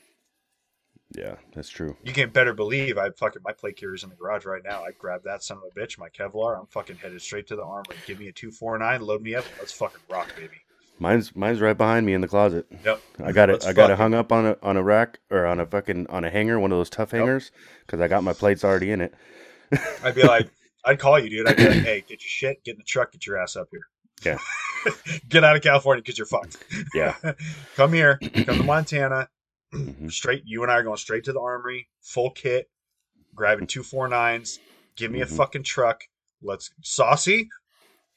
[1.17, 1.97] Yeah, that's true.
[2.03, 4.83] You can better believe I fucking my plate carrier's in the garage right now.
[4.83, 6.59] I grab that son of a bitch, my Kevlar.
[6.59, 7.97] I'm fucking headed straight to the armory.
[8.05, 9.43] Give me a two four nine, load me up.
[9.57, 10.61] Let's fucking rock, baby.
[10.99, 12.67] Mine's mine's right behind me in the closet.
[12.85, 13.01] Yep.
[13.23, 13.65] I got it.
[13.65, 16.23] I got it hung up on a on a rack or on a fucking on
[16.23, 17.51] a hanger, one of those tough hangers,
[17.85, 19.13] because I got my plates already in it.
[20.03, 20.49] I'd be like,
[20.85, 21.47] I'd call you, dude.
[21.47, 23.69] I'd be like, hey, get your shit, get in the truck, get your ass up
[23.71, 23.87] here.
[24.23, 24.37] Yeah.
[25.29, 26.57] get out of California because you're fucked.
[26.93, 27.15] Yeah.
[27.75, 29.29] come here, come to Montana.
[29.73, 30.07] Mm-hmm.
[30.09, 32.69] Straight, you and I are going straight to the armory, full kit,
[33.35, 34.59] grabbing two four nines.
[34.95, 35.33] Give me mm-hmm.
[35.33, 36.03] a fucking truck.
[36.41, 37.49] Let's saucy.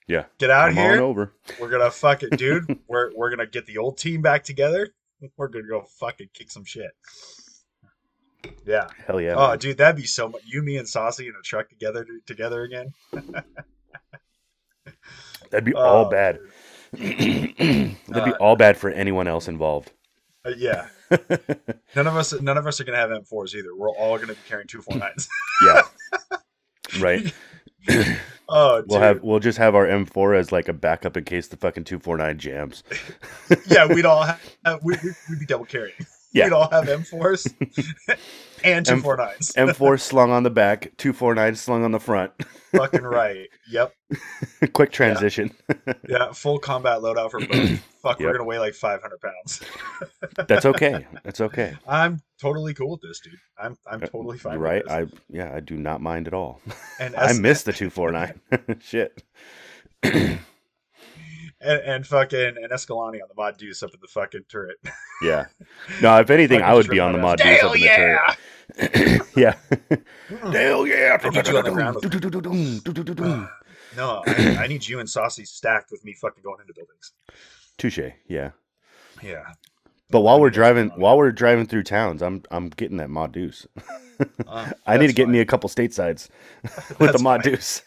[0.06, 0.24] Yeah.
[0.38, 1.00] Get out Come here.
[1.00, 1.32] over.
[1.60, 2.78] We're gonna fuck it, dude.
[2.88, 4.88] we're we're gonna get the old team back together.
[5.36, 6.92] We're gonna go fucking kick some shit.
[8.64, 8.88] Yeah.
[9.06, 9.34] Hell yeah.
[9.36, 9.58] Oh, man.
[9.58, 10.42] dude, that'd be so much.
[10.44, 12.92] You, me, and Saucy in a truck together together again.
[15.50, 16.38] that'd be oh, all bad.
[16.92, 19.92] that'd uh, be all bad for anyone else involved.
[20.44, 20.88] Uh, yeah.
[21.96, 22.40] none of us.
[22.40, 23.74] None of us are gonna have M4s either.
[23.74, 25.00] We're all gonna be carrying two four mm.
[25.00, 25.28] nines.
[25.64, 25.82] yeah.
[27.00, 27.32] Right.
[28.52, 31.56] Oh, we'll have we'll just have our M4 as like a backup in case the
[31.56, 32.82] fucking two four nine jams.
[33.68, 34.40] yeah, we'd all have
[34.82, 34.96] we,
[35.28, 35.94] would be double carrying.
[36.32, 36.44] Yeah.
[36.44, 38.18] We'd all have M4s
[38.64, 39.52] and two four nines.
[39.56, 42.32] M4 slung on the back, two four nines slung on the front.
[42.72, 43.48] Fucking right.
[43.68, 43.92] Yep.
[44.72, 45.50] Quick transition.
[45.68, 45.94] Yeah.
[46.08, 46.32] yeah.
[46.32, 47.80] full combat loadout for both.
[48.02, 48.28] Fuck, yep.
[48.28, 49.60] we're gonna weigh like five hundred pounds.
[50.46, 51.06] That's okay.
[51.24, 51.76] That's okay.
[51.86, 53.34] I'm totally cool with this, dude.
[53.58, 54.58] I'm I'm uh, totally fine.
[54.58, 54.88] Right?
[54.88, 56.60] I yeah, I do not mind at all.
[57.00, 58.40] And I miss the two four nine.
[58.80, 59.22] Shit.
[61.62, 64.78] And, and, fucking and Escalante on the mod deuce up in the fucking turret.
[65.22, 65.46] yeah.
[66.00, 67.96] No, if anything, I would be on the mod deuce up in the yeah!
[67.96, 69.22] turret.
[69.36, 69.54] yeah.
[70.52, 71.18] Hell yeah.
[71.22, 71.96] I need you on the ground.
[73.96, 77.12] no, I, I, need you and Saucy stacked with me fucking going into buildings.
[77.76, 78.14] Touche.
[78.26, 78.50] Yeah.
[79.22, 79.44] Yeah.
[80.10, 83.66] But while we're driving, while we're driving through towns, I'm I'm getting that mod deuce.
[84.46, 85.32] Uh, I need to get fine.
[85.32, 86.28] me a couple statesides
[86.98, 87.52] with the mod fine.
[87.52, 87.82] deuce.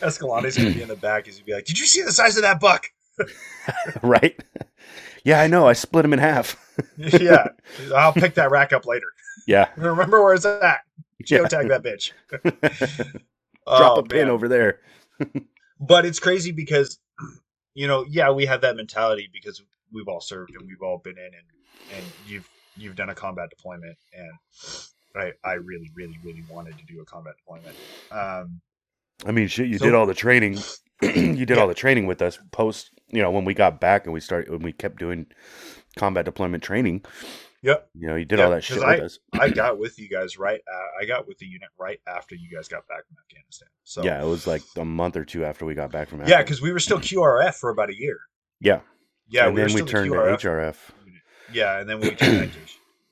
[0.00, 1.26] Escalante's gonna be in the back.
[1.26, 2.86] He's gonna be like, "Did you see the size of that buck?"
[4.02, 4.42] right?
[5.24, 5.66] Yeah, I know.
[5.66, 6.56] I split him in half.
[6.96, 7.48] yeah,
[7.94, 9.08] I'll pick that rack up later.
[9.46, 10.80] Yeah, remember where it's at.
[11.24, 11.78] Geotag yeah.
[11.78, 12.12] that bitch.
[13.66, 14.30] Drop oh, a pin man.
[14.30, 14.80] over there.
[15.80, 16.98] but it's crazy because
[17.76, 21.18] you know, yeah, we have that mentality because we've all served and we've all been
[21.18, 24.32] in and and you've you've done a combat deployment and
[25.14, 27.76] I I really really really wanted to do a combat deployment.
[28.10, 28.60] Um,
[29.24, 30.58] I mean, shit, you so, did all the training.
[31.02, 31.56] you did yeah.
[31.56, 34.50] all the training with us post, you know, when we got back and we started
[34.50, 35.26] when we kept doing
[35.96, 37.04] combat deployment training.
[37.62, 37.88] Yep.
[37.94, 39.18] You know, you did yep, all that shit I, with us.
[39.32, 40.60] I got with you guys right.
[40.72, 43.68] Uh, I got with the unit right after you guys got back from Afghanistan.
[43.84, 46.20] So yeah, it was like a month or two after we got back from.
[46.20, 46.38] Afghanistan.
[46.38, 48.18] Yeah, because we were still QRF for about a year.
[48.60, 48.80] Yeah.
[49.28, 50.76] Yeah, and we then we turned the to HRF.
[51.52, 52.58] Yeah, and then we turned to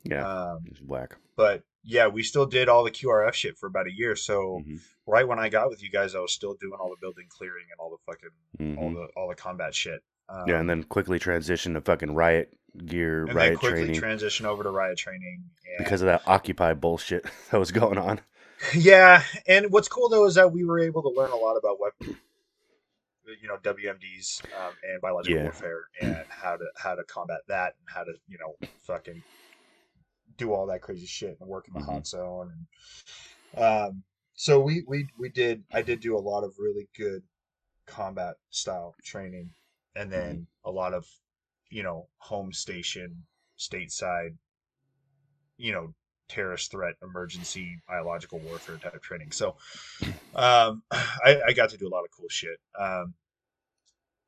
[0.05, 1.17] Yeah, um, whack.
[1.37, 4.17] But yeah, we still did all the QRF shit for about a year.
[4.17, 4.77] So mm-hmm.
[5.07, 7.67] right when I got with you guys, I was still doing all the building clearing
[7.71, 8.79] and all the fucking mm-hmm.
[8.79, 10.03] all the all the combat shit.
[10.29, 14.01] Um, yeah, and then quickly transition to fucking riot gear, and riot then quickly training.
[14.01, 15.45] transition over to riot training
[15.79, 18.21] because of that Occupy bullshit that was going on.
[18.75, 21.81] Yeah, and what's cool though is that we were able to learn a lot about
[21.81, 22.17] weapon,
[23.43, 25.43] you know, WMDs um, and biological yeah.
[25.43, 29.23] warfare and how to how to combat that and how to you know fucking
[30.37, 31.93] do all that crazy shit and work in the mm-hmm.
[31.93, 32.65] hot zone and
[33.63, 34.03] um,
[34.35, 37.23] so we we we did I did do a lot of really good
[37.87, 39.51] combat style training
[39.95, 40.69] and then mm-hmm.
[40.69, 41.07] a lot of
[41.71, 43.25] you know home station
[43.59, 44.37] stateside
[45.57, 45.95] you know
[46.29, 49.57] terrorist threat emergency biological warfare type training so
[50.35, 53.15] um I, I got to do a lot of cool shit um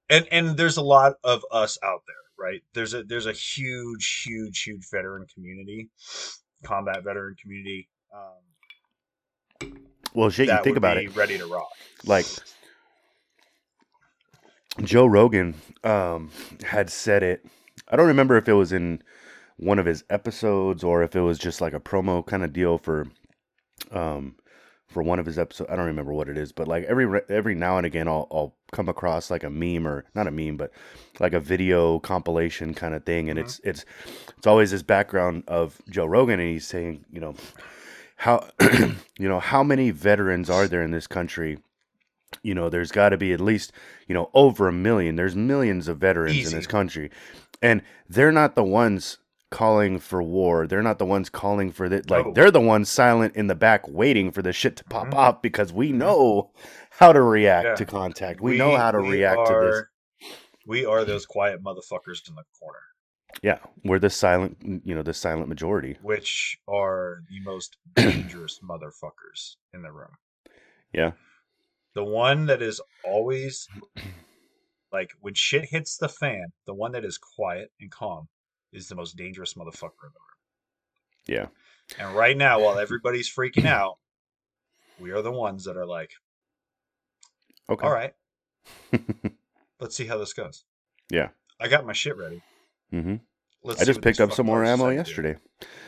[0.08, 2.62] and and there's a lot of us out there right?
[2.75, 5.88] There's a there's a huge huge huge veteran community
[6.64, 9.72] combat veteran community um
[10.14, 11.14] well shit you think about it.
[11.16, 11.68] ready to rock.
[12.05, 12.27] Like
[14.83, 16.31] Joe Rogan um,
[16.64, 17.46] had said it.
[17.88, 19.03] I don't remember if it was in
[19.57, 22.77] one of his episodes or if it was just like a promo kind of deal
[22.77, 23.07] for
[23.90, 24.37] um
[24.96, 25.68] for one of his episodes.
[25.70, 28.54] I don't remember what it is, but like every every now and again I'll I'll
[28.72, 30.72] come across like a meme or not a meme, but
[31.20, 33.44] like a video compilation kind of thing and mm-hmm.
[33.44, 33.85] it's it's
[34.38, 37.35] it's always this background of Joe Rogan and he's saying, you know,
[38.16, 38.48] how
[39.18, 41.59] you know, how many veterans are there in this country
[42.42, 43.72] you know, there's got to be at least,
[44.09, 45.16] you know, over a million.
[45.16, 46.50] There's millions of veterans Easy.
[46.50, 47.11] in this country.
[47.61, 49.18] And they're not the ones
[49.50, 50.66] calling for war.
[50.66, 52.11] They're not the ones calling for that.
[52.11, 55.18] Like, they're the ones silent in the back waiting for the shit to pop mm-hmm.
[55.18, 55.98] up because we mm-hmm.
[55.98, 56.50] know
[56.90, 57.74] how to react yeah.
[57.74, 58.40] to contact.
[58.40, 60.30] We, we, know how to react are, to this.
[60.66, 62.80] We are those quiet motherfuckers in the corner.
[63.42, 69.56] Yeah, we're the silent, you know, the silent majority, which are the most dangerous motherfuckers
[69.74, 70.12] in the room.
[70.92, 71.12] Yeah,
[71.94, 73.68] the one that is always
[74.92, 78.28] like when shit hits the fan, the one that is quiet and calm
[78.72, 80.37] is the most dangerous motherfucker in the room.
[81.26, 81.46] Yeah.
[81.98, 83.98] And right now, while everybody's freaking out,
[84.98, 86.11] we are the ones that are like,
[87.68, 88.14] okay, all right,
[89.81, 90.64] let's see how this goes.
[91.11, 91.29] Yeah.
[91.61, 92.42] I got my shit ready.
[92.92, 93.16] Mm-hmm.
[93.81, 95.37] I just picked up some more ammo yesterday.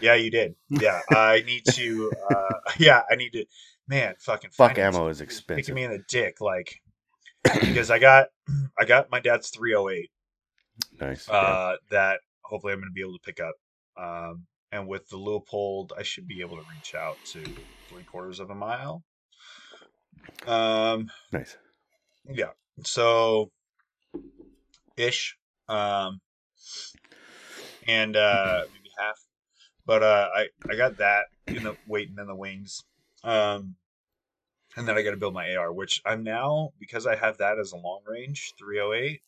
[0.00, 0.54] Yeah, you did.
[0.68, 2.12] Yeah, I need to.
[2.30, 3.44] Uh, yeah, I need to
[3.88, 5.64] man, fucking fuck ammo is expensive.
[5.64, 6.80] Kicking me in the dick, like
[7.42, 8.28] because I got
[8.78, 10.10] I got my dad's 308.
[11.00, 11.28] Nice.
[11.28, 11.76] Uh, yeah.
[11.90, 13.54] that hopefully I'm going to be able to pick up.
[13.96, 17.42] Um, and with the Leupold, I should be able to reach out to
[17.88, 19.02] three quarters of a mile.
[20.46, 21.56] Um, nice.
[22.28, 22.50] Yeah.
[22.84, 23.50] So,
[24.96, 25.36] ish.
[25.68, 26.20] Um,
[27.86, 29.18] and uh, maybe half.
[29.86, 32.84] But uh, I I got that in the waiting in the wings.
[33.24, 33.76] Um,
[34.76, 37.58] and then I got to build my AR, which I'm now because I have that
[37.58, 39.20] as a long range 308.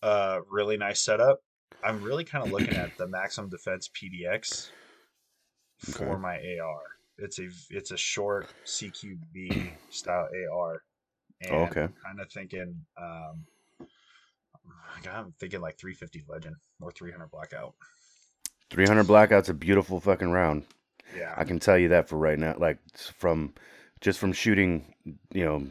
[0.00, 1.40] Uh, really nice setup.
[1.82, 4.70] I'm really kind of looking at the Maxim Defense PDX
[5.78, 6.20] for okay.
[6.20, 6.80] my AR.
[7.18, 10.82] It's a it's a short CQB style AR.
[11.42, 11.82] And oh, okay.
[11.82, 13.44] I'm kind of thinking, um,
[15.12, 17.74] I'm thinking like 350 Legend or 300 Blackout.
[18.70, 20.64] 300 Blackout's a beautiful fucking round.
[21.16, 22.56] Yeah, I can tell you that for right now.
[22.58, 23.54] Like from
[24.00, 24.94] just from shooting,
[25.32, 25.66] you know,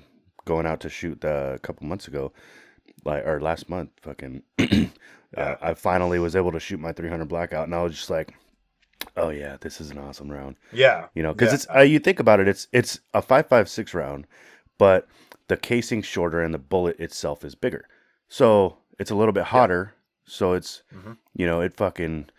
[0.46, 2.32] going out to shoot uh, a couple months ago,
[3.06, 4.88] like or last month, fucking, yeah.
[5.36, 8.36] uh, I finally was able to shoot my 300 blackout, and I was just like,
[9.16, 10.56] oh yeah, this is an awesome round.
[10.72, 11.56] Yeah, you know, because yeah.
[11.56, 14.28] it's uh, you think about it, it's it's a 5.56 round,
[14.78, 15.08] but
[15.48, 17.88] the casing shorter and the bullet itself is bigger,
[18.28, 19.94] so it's a little bit hotter.
[19.94, 19.94] Yeah.
[20.30, 21.14] So it's mm-hmm.
[21.36, 22.30] you know it fucking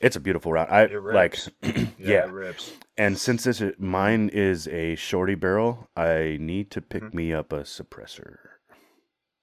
[0.00, 0.70] it's a beautiful round.
[0.70, 2.26] I like, yeah, yeah.
[2.30, 2.72] rips.
[2.98, 7.16] And since this mine is a shorty barrel, I need to pick mm-hmm.
[7.16, 8.38] me up a suppressor,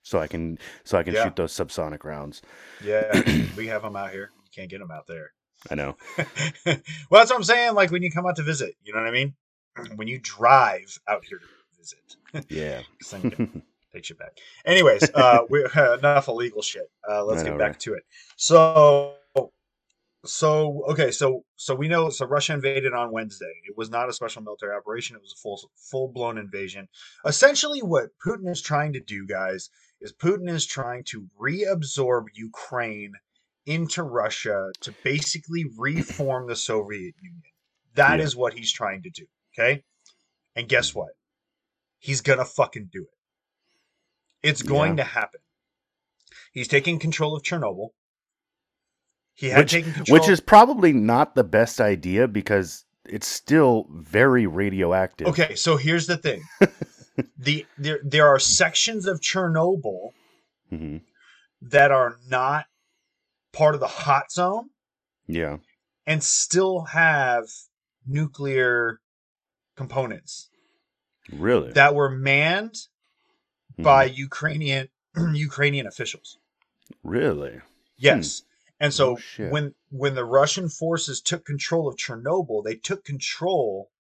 [0.04, 1.24] so I can so I can yeah.
[1.24, 2.42] shoot those subsonic rounds.
[2.84, 3.12] Yeah,
[3.58, 4.32] we have them out here.
[4.44, 5.32] You can't get them out there.
[5.72, 5.96] I know.
[6.18, 6.76] well,
[7.12, 7.74] that's what I'm saying.
[7.74, 9.34] Like when you come out to visit, you know what I mean.
[9.96, 11.46] When you drive out here to
[11.80, 12.82] visit, yeah,
[13.92, 14.38] take you back.
[14.68, 16.92] Anyways, uh, we uh, enough illegal shit.
[17.10, 17.80] Uh, let's know, get back right?
[17.80, 18.04] to it.
[18.36, 19.16] So
[20.26, 23.54] so okay, so so we know so Russia invaded on Wednesday.
[23.68, 25.16] It was not a special military operation.
[25.16, 26.88] It was a full full blown invasion.
[27.26, 29.70] Essentially, what Putin is trying to do, guys,
[30.04, 33.14] is Putin is trying to reabsorb Ukraine
[33.66, 37.42] into Russia to basically reform the Soviet Union.
[37.96, 38.26] That yeah.
[38.26, 39.26] is what he's trying to do.
[39.54, 39.84] Okay,
[40.56, 41.10] and guess what?
[42.00, 44.48] He's gonna fucking do it.
[44.48, 45.06] It's going yeah.
[45.06, 45.40] to happen.
[46.52, 47.90] He's taking control of Chernobyl.
[49.34, 50.20] He had which, taken control.
[50.20, 55.28] Which is probably not the best idea because it's still very radioactive.
[55.28, 56.44] Okay, so here's the thing.
[57.38, 60.12] the there there are sections of Chernobyl
[60.72, 60.98] mm-hmm.
[61.62, 62.66] that are not
[63.52, 64.70] part of the hot zone.
[65.28, 65.58] Yeah.
[66.06, 67.46] And still have
[68.06, 69.00] nuclear
[69.78, 70.50] components.
[71.32, 71.72] Really?
[71.72, 73.84] That were manned mm-hmm.
[73.84, 74.90] by Ukrainian
[75.34, 76.38] Ukrainian officials.
[77.04, 77.62] Really?
[77.98, 78.40] Yes.
[78.40, 78.46] Hmm.
[78.80, 83.92] And so oh, when when the Russian forces took control of Chernobyl, they took control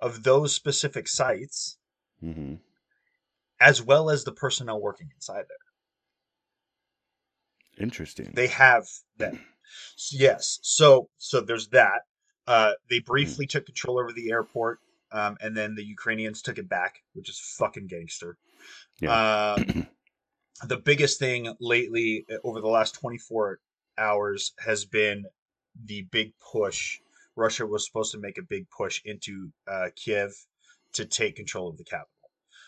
[0.00, 1.76] of those specific sites,
[2.22, 2.54] mm-hmm.
[3.60, 5.56] as well as the personnel working inside there.
[7.84, 8.32] Interesting.
[8.34, 9.40] They have them.
[10.12, 10.58] yes.
[10.62, 12.02] So so there's that.
[12.46, 13.50] Uh, they briefly mm.
[13.50, 14.80] took control over the airport,
[15.12, 18.36] um, and then the Ukrainians took it back, which is fucking gangster.
[19.00, 19.12] Yeah.
[19.12, 19.62] Uh,
[20.66, 23.60] the biggest thing lately uh, over the last 24
[23.98, 25.24] hours has been
[25.84, 26.98] the big push.
[27.36, 30.34] Russia was supposed to make a big push into uh, Kiev
[30.94, 32.08] to take control of the capital.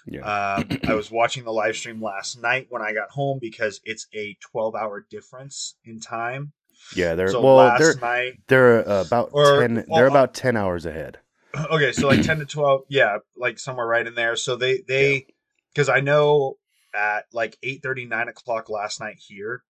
[0.06, 0.56] Yeah.
[0.56, 4.06] Um, I was watching the live stream last night when I got home because it's
[4.14, 6.52] a 12 hour difference in time.
[6.94, 10.86] Yeah, they're so well, they're night, they're uh, about or, 10 they're about 10 hours
[10.86, 11.18] ahead.
[11.70, 14.36] Okay, so like 10 to 12, yeah, like somewhere right in there.
[14.36, 15.26] So they they
[15.70, 15.96] because yeah.
[15.96, 16.56] I know
[16.94, 19.62] at like 8 30, 9 o'clock last night here,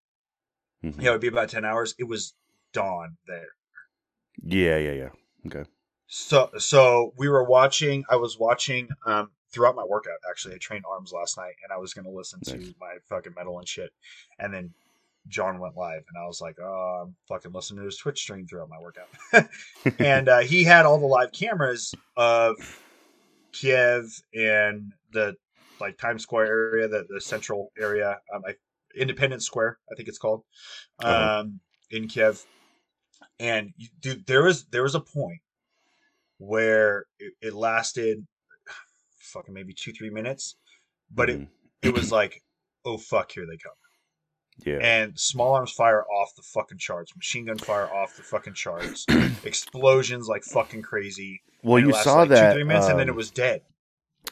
[0.84, 1.00] Mm-hmm.
[1.00, 1.94] Yeah, it would be about ten hours.
[1.98, 2.34] It was
[2.72, 3.48] dawn there.
[4.42, 5.08] Yeah, yeah, yeah.
[5.46, 5.68] Okay.
[6.14, 8.04] So, so we were watching.
[8.10, 10.18] I was watching um, throughout my workout.
[10.28, 12.54] Actually, I trained arms last night, and I was going to listen nice.
[12.54, 13.88] to my fucking metal and shit.
[14.38, 14.74] And then
[15.28, 18.46] John went live, and I was like, "Oh, I'm fucking listening to his Twitch stream
[18.46, 19.48] throughout my workout."
[19.98, 22.56] and uh, he had all the live cameras of
[23.52, 24.04] Kiev
[24.34, 25.34] and the
[25.80, 28.20] like Times Square area, the the central area.
[28.34, 28.52] Um, I
[28.94, 30.44] Independence Square, I think it's called,
[31.02, 31.40] uh-huh.
[31.40, 31.60] um,
[31.90, 32.44] in Kiev.
[33.40, 35.40] And dude, there was there was a point
[36.42, 38.26] where it, it lasted,
[39.18, 40.56] fucking maybe two three minutes,
[41.12, 41.42] but mm-hmm.
[41.82, 42.42] it it was like,
[42.84, 43.72] oh fuck, here they come.
[44.66, 44.78] Yeah.
[44.82, 47.16] And small arms fire off the fucking charts.
[47.16, 49.06] Machine gun fire off the fucking charts.
[49.44, 51.40] Explosions like fucking crazy.
[51.62, 53.62] Well, you saw like that two, three minutes, um, and then it um, was dead.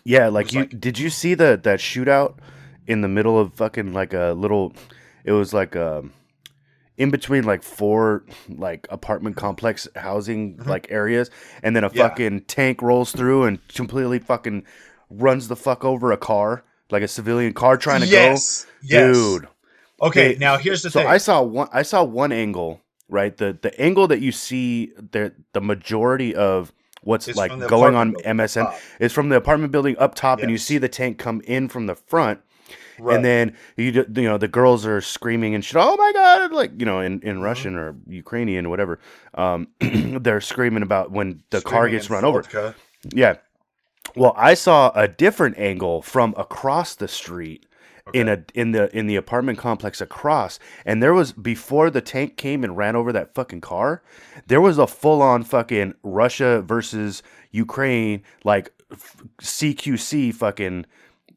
[0.05, 2.39] Yeah, like you like, did you see the that shootout
[2.87, 4.75] in the middle of fucking like a little.
[5.25, 6.13] It was like um,
[7.01, 10.69] in between like four like apartment complex housing mm-hmm.
[10.69, 11.31] like areas,
[11.63, 12.09] and then a yeah.
[12.09, 14.65] fucking tank rolls through and completely fucking
[15.09, 18.65] runs the fuck over a car, like a civilian car trying to yes.
[18.65, 18.71] go.
[18.83, 19.17] Yes.
[19.17, 19.49] Dude.
[20.03, 21.09] Okay, they, now here's the so thing.
[21.09, 21.69] I saw one.
[21.73, 22.81] I saw one angle
[23.11, 23.37] right?
[23.37, 26.73] The the angle that you see the the majority of
[27.03, 30.45] what's it's like going on MSM is from the apartment building up top, yes.
[30.45, 32.41] and you see the tank come in from the front.
[32.99, 33.17] Right.
[33.17, 35.77] And then you you know the girls are screaming and shit.
[35.77, 36.53] Oh my god!
[36.53, 37.41] Like you know in, in mm-hmm.
[37.41, 38.99] Russian or Ukrainian or whatever,
[39.35, 42.59] um, they're screaming about when the screaming car gets run vodka.
[42.59, 42.75] over.
[43.13, 43.37] Yeah.
[44.17, 47.67] Well, I saw a different angle from across the street
[48.09, 48.21] okay.
[48.21, 52.37] in a in the in the apartment complex across, and there was before the tank
[52.37, 54.03] came and ran over that fucking car,
[54.47, 58.73] there was a full on fucking Russia versus Ukraine like
[59.41, 60.87] CQC fucking.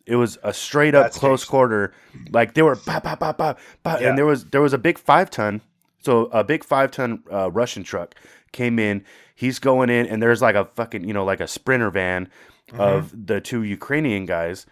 [0.06, 1.94] It was a straight up That's close quarter,
[2.32, 4.10] like they were bah, bah, bah, bah, bah, yeah.
[4.10, 5.62] and there was there was a big five ton,
[6.00, 8.16] so a big five ton uh, Russian truck
[8.52, 9.06] came in.
[9.34, 12.28] He's going in, and there's like a fucking you know like a sprinter van
[12.70, 12.82] mm-hmm.
[12.82, 14.66] of the two Ukrainian guys,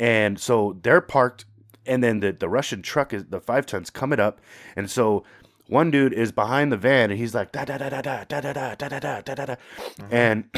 [0.00, 1.44] and so they're parked,
[1.84, 4.40] and then the, the Russian truck is the five tons coming up,
[4.74, 5.22] and so
[5.66, 8.40] one dude is behind the van, and he's like da da da da da da
[8.40, 9.56] da da da da da da da,
[10.10, 10.48] and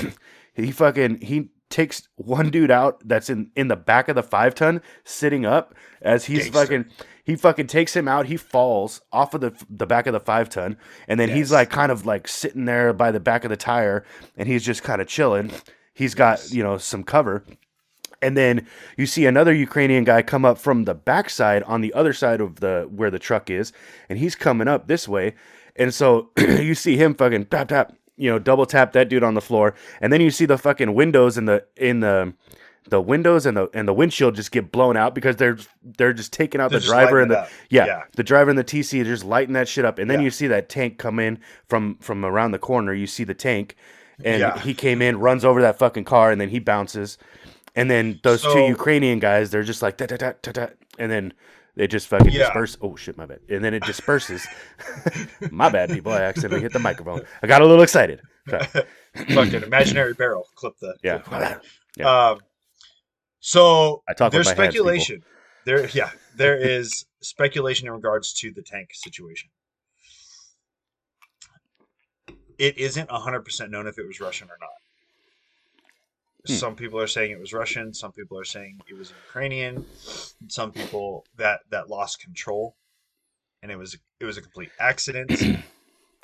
[0.55, 4.55] he fucking he takes one dude out that's in in the back of the five
[4.55, 6.59] ton sitting up as he's Gangster.
[6.59, 6.85] fucking
[7.25, 10.49] he fucking takes him out he falls off of the the back of the five
[10.49, 10.77] ton
[11.09, 11.37] and then yes.
[11.37, 14.05] he's like kind of like sitting there by the back of the tire
[14.37, 15.51] and he's just kind of chilling
[15.95, 16.53] he's got yes.
[16.53, 17.45] you know some cover
[18.23, 18.67] and then
[18.97, 22.61] you see another Ukrainian guy come up from the backside on the other side of
[22.61, 23.73] the where the truck is,
[24.09, 25.35] and he's coming up this way.
[25.77, 29.35] And so you see him fucking tap tap, you know, double tap that dude on
[29.35, 32.33] the floor, and then you see the fucking windows in the in the
[32.89, 36.33] the windows and the and the windshield just get blown out because they're they're just
[36.33, 39.25] taking out they're the driver and the yeah, yeah, the driver and the TC just
[39.25, 40.25] lighting that shit up and then yeah.
[40.25, 43.77] you see that tank come in from from around the corner you see the tank
[44.25, 44.59] and yeah.
[44.61, 47.19] he came in runs over that fucking car and then he bounces
[47.77, 50.67] and then those so, two Ukrainian guys, they're just like da da da da da,
[50.99, 51.33] and then
[51.77, 52.45] they just fucking yeah.
[52.45, 52.77] disperse.
[52.81, 53.41] Oh shit, my bad.
[53.49, 54.47] And then it disperses.
[55.51, 56.13] my bad, people.
[56.13, 57.23] I accidentally hit the microphone.
[57.43, 58.21] I got a little excited.
[58.47, 60.47] fucking imaginary barrel.
[60.55, 61.19] Clip the yeah.
[61.19, 61.63] Clip
[61.97, 62.31] yeah.
[62.31, 62.41] Um,
[63.41, 65.17] so I talk there's speculation.
[65.17, 65.25] Hands,
[65.65, 69.51] there, yeah, there is speculation in regards to the tank situation.
[72.59, 74.69] It isn't 100% known if it was Russian or not.
[76.47, 76.53] Hmm.
[76.53, 77.93] Some people are saying it was Russian.
[77.93, 79.85] Some people are saying it was Ukrainian.
[80.49, 82.77] Some people that that lost control,
[83.63, 85.33] and it was it was a complete accident.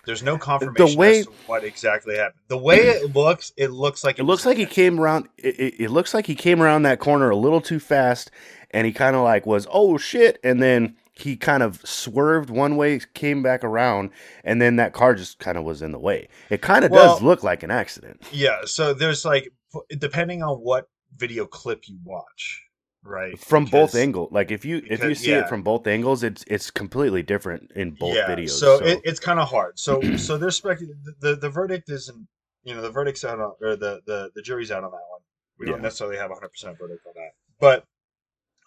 [0.07, 2.41] There's no confirmation the way, what exactly happened.
[2.47, 5.29] The way it looks, it looks like it, it looks like he came around.
[5.37, 8.31] It, it, it, looks like he came around that corner a little too fast,
[8.71, 12.77] and he kind of like was oh shit, and then he kind of swerved one
[12.77, 14.11] way, came back around,
[14.45, 16.29] and then that car just kind of was in the way.
[16.51, 18.23] It kind of well, does look like an accident.
[18.31, 18.61] Yeah.
[18.65, 19.51] So there's like
[19.99, 22.63] depending on what video clip you watch,
[23.03, 23.39] right?
[23.39, 24.33] From because, both angles.
[24.33, 25.41] Like if you because, if you see yeah.
[25.41, 28.51] it from both angles, it's it's completely different in both yeah, videos.
[28.51, 28.85] So, so.
[28.85, 29.79] It, it's kind of hard.
[29.79, 30.81] So so there's spec-
[31.21, 32.27] the the verdict isn't
[32.65, 35.21] you know the verdict's out on or the the the jury's out on that one.
[35.59, 35.73] We yeah.
[35.73, 37.85] don't necessarily have a hundred percent verdict on that, but.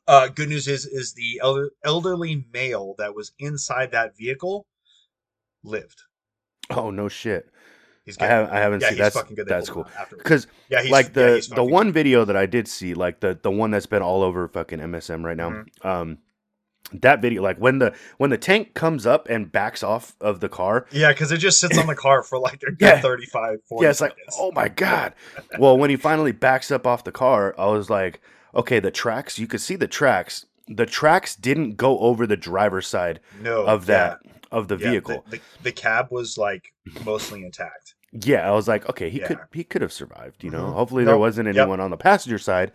[0.08, 4.66] Uh, good news is is the elder, elderly male that was inside that vehicle
[5.64, 6.02] lived.
[6.72, 7.48] Oh no shit!
[8.10, 8.26] He's good.
[8.26, 9.48] I haven't, I haven't yeah, seen that's fucking good.
[9.48, 11.94] that's cool because yeah, like the yeah, the one good.
[11.94, 15.24] video that I did see, like the the one that's been all over fucking MSM
[15.24, 15.52] right now.
[15.52, 15.88] Mm-hmm.
[15.88, 16.18] Um,
[16.92, 20.50] that video, like when the when the tank comes up and backs off of the
[20.50, 23.00] car, yeah, because it just sits on the car for like yeah.
[23.00, 25.14] 35, 40 yeah, it's like oh my god.
[25.60, 28.22] well, when he finally backs up off the car, I was like,
[28.56, 29.38] okay, the tracks.
[29.38, 30.48] You could see the tracks.
[30.68, 34.18] The tracks didn't go over the driver's side no, of that
[34.52, 35.24] of the vehicle.
[35.30, 36.74] The, the, the cab was like
[37.06, 37.89] mostly intact.
[38.12, 39.28] Yeah, I was like, okay, he yeah.
[39.28, 40.44] could he could have survived.
[40.44, 40.74] You know, mm-hmm.
[40.74, 41.12] hopefully nope.
[41.12, 41.80] there wasn't anyone yep.
[41.80, 42.72] on the passenger side.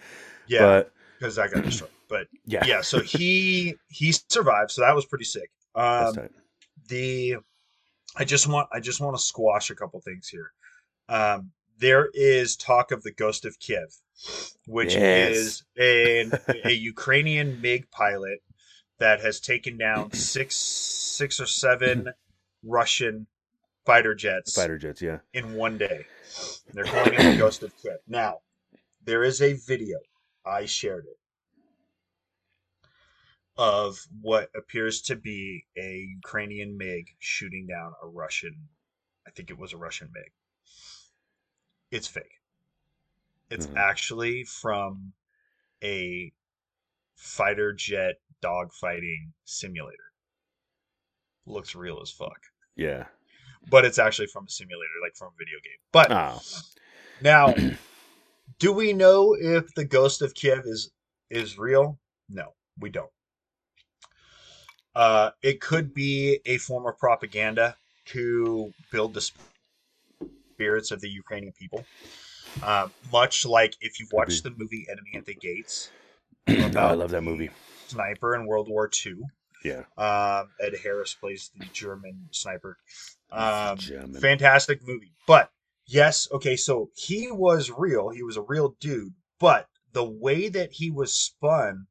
[0.47, 1.91] Yeah, but because I got destroyed.
[2.09, 2.81] But yeah, yeah.
[2.83, 4.71] So he he survived.
[4.71, 5.51] So that was pretty sick.
[5.75, 6.29] Um,
[6.89, 7.37] the
[8.17, 10.53] I just want I just want to squash a couple things here.
[11.09, 13.93] Um, there is talk of the Ghost of Kiev,
[14.67, 15.37] which yes.
[15.37, 16.31] is a
[16.65, 18.41] a Ukrainian MiG pilot
[18.99, 22.09] that has taken down six six or seven
[22.63, 23.27] Russian
[23.85, 24.55] fighter jets.
[24.55, 25.19] Fighter jets, yeah.
[25.33, 26.07] In one day.
[26.73, 27.99] They're calling it the Ghost of Kiev.
[28.09, 28.39] Now,
[29.05, 29.99] there is a video.
[30.45, 31.19] I shared it.
[33.57, 38.69] Of what appears to be a Ukrainian MiG shooting down a Russian,
[39.27, 40.33] I think it was a Russian MiG.
[41.93, 42.41] It's fake.
[43.51, 43.79] It's mm-hmm.
[43.79, 45.13] actually from
[45.85, 46.33] a
[47.15, 49.99] fighter jet dogfighting simulator.
[51.47, 52.41] Looks real as fuck.
[52.75, 53.05] Yeah
[53.71, 55.79] but it's actually from a simulator, like from a video game.
[55.93, 56.41] But oh.
[57.23, 57.55] now,
[58.59, 60.91] do we know if the Ghost of Kiev is
[61.31, 61.99] is real?
[62.29, 63.11] No, we don't.
[64.95, 69.31] Uh, it could be a form of propaganda to build the
[70.55, 71.85] spirits of the Ukrainian people.
[72.63, 75.91] Uh, much like if you've watched the movie Enemy at the Gates.
[76.49, 77.51] oh, I love that movie.
[77.89, 79.15] Sniper in World War II.
[79.65, 79.85] Yeah.
[79.97, 82.77] Um, Ed Harris plays the German sniper.
[83.33, 84.21] Um, German.
[84.21, 85.13] Fantastic movie.
[85.27, 85.51] But
[85.87, 88.11] yes, okay, so he was real.
[88.11, 89.15] He was a real dude.
[89.41, 91.87] But the way that he was spun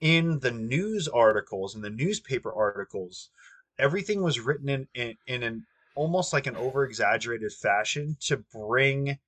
[0.00, 3.30] in the news articles and the newspaper articles,
[3.78, 9.18] everything was written in, in, in an almost like an over exaggerated fashion to bring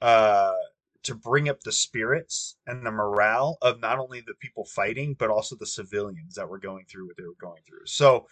[0.00, 0.54] uh
[1.02, 5.30] to bring up the spirits and the morale of not only the people fighting but
[5.30, 7.86] also the civilians that were going through what they were going through.
[7.86, 8.26] So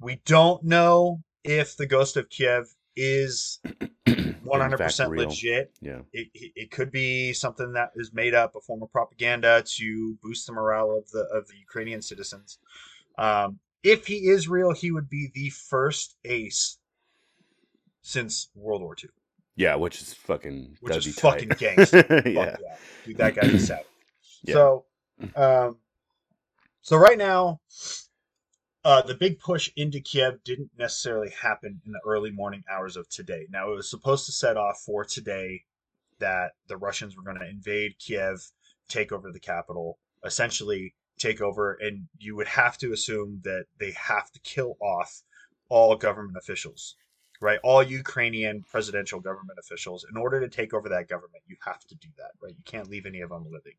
[0.00, 3.60] we don't know if the ghost of Kiev is
[4.06, 5.72] 100% legit.
[5.80, 6.00] Yeah.
[6.12, 10.46] It, it could be something that is made up, a form of propaganda to boost
[10.46, 12.58] the morale of the of the Ukrainian citizens.
[13.18, 16.78] Um, if he is real, he would be the first ace
[18.02, 19.10] since World War II.
[19.60, 22.02] Yeah, which is fucking which is fucking gangster.
[22.24, 22.56] yeah.
[22.58, 22.76] yeah.
[23.04, 23.84] dude, that guy is savage.
[24.42, 24.54] Yeah.
[24.54, 24.84] So,
[25.36, 25.76] um,
[26.80, 27.60] so right now,
[28.86, 33.06] uh, the big push into Kiev didn't necessarily happen in the early morning hours of
[33.10, 33.46] today.
[33.50, 35.64] Now, it was supposed to set off for today
[36.20, 38.40] that the Russians were going to invade Kiev,
[38.88, 43.90] take over the capital, essentially take over, and you would have to assume that they
[43.90, 45.20] have to kill off
[45.68, 46.96] all government officials
[47.40, 47.58] right?
[47.62, 51.94] All Ukrainian presidential government officials, in order to take over that government, you have to
[51.94, 52.54] do that, right?
[52.56, 53.74] You can't leave any of them living.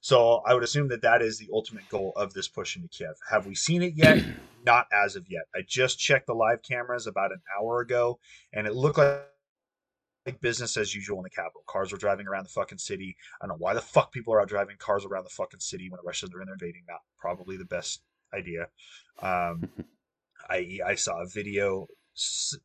[0.00, 3.14] So I would assume that that is the ultimate goal of this push into Kiev.
[3.30, 4.22] Have we seen it yet?
[4.64, 5.44] Not as of yet.
[5.54, 8.18] I just checked the live cameras about an hour ago,
[8.52, 9.22] and it looked like
[10.26, 11.62] like business as usual in the capital.
[11.66, 13.16] Cars were driving around the fucking city.
[13.40, 15.88] I don't know why the fuck people are out driving cars around the fucking city
[15.88, 16.82] when the Russians are in there invading.
[16.86, 18.02] Not probably the best
[18.34, 18.68] idea.
[19.22, 19.70] Um,
[20.50, 21.86] I I saw a video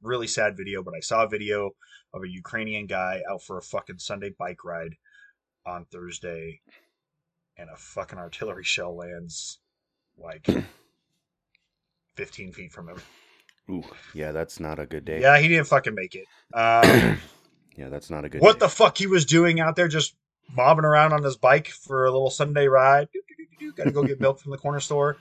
[0.02, 1.72] really sad video, but I saw a video
[2.14, 4.96] of a Ukrainian guy out for a fucking Sunday bike ride
[5.66, 6.62] on Thursday,
[7.58, 9.60] and a fucking artillery shell lands
[10.18, 10.48] like
[12.16, 13.02] 15 feet from him.
[13.70, 13.84] Ooh,
[14.14, 15.22] yeah, that's not a good day.
[15.22, 16.26] Yeah, he didn't fucking make it.
[16.54, 17.18] Um,
[17.76, 18.42] yeah, that's not a good.
[18.42, 18.66] What day.
[18.66, 20.16] the fuck he was doing out there, just
[20.56, 23.08] mobbing around on his bike for a little Sunday ride?
[23.76, 25.18] Got to go get milk from the corner store.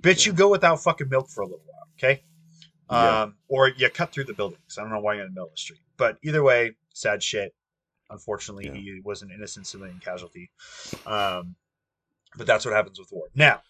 [0.00, 2.22] Bitch, you go without fucking milk for a little while, okay?
[2.90, 3.22] Yeah.
[3.22, 4.78] Um, or you cut through the buildings.
[4.78, 7.22] I don't know why you're in the middle of the street, but either way, sad
[7.22, 7.54] shit.
[8.10, 8.74] Unfortunately, yeah.
[8.74, 10.50] he was an innocent civilian casualty.
[11.06, 11.56] Um,
[12.36, 13.26] but that's what happens with war.
[13.34, 13.62] Now,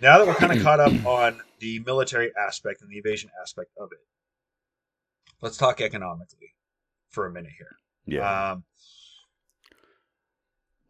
[0.00, 3.70] now that we're kind of caught up on the military aspect and the invasion aspect
[3.78, 3.98] of it,
[5.40, 6.54] let's talk economically
[7.10, 7.76] for a minute here.
[8.06, 8.52] Yeah.
[8.52, 8.64] Um,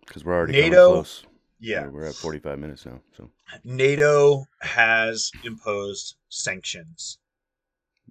[0.06, 1.24] because we're already NATO, close.
[1.62, 3.00] Yeah, we're at 45 minutes now.
[3.16, 3.30] So
[3.62, 7.18] NATO has imposed sanctions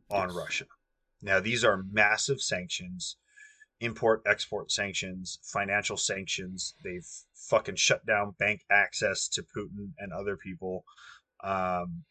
[0.10, 0.38] on yes.
[0.38, 0.66] Russia.
[1.22, 3.18] Now these are massive sanctions,
[3.82, 6.76] import export sanctions, financial sanctions.
[6.82, 10.86] They've fucking shut down bank access to Putin and other people,
[11.44, 12.04] um,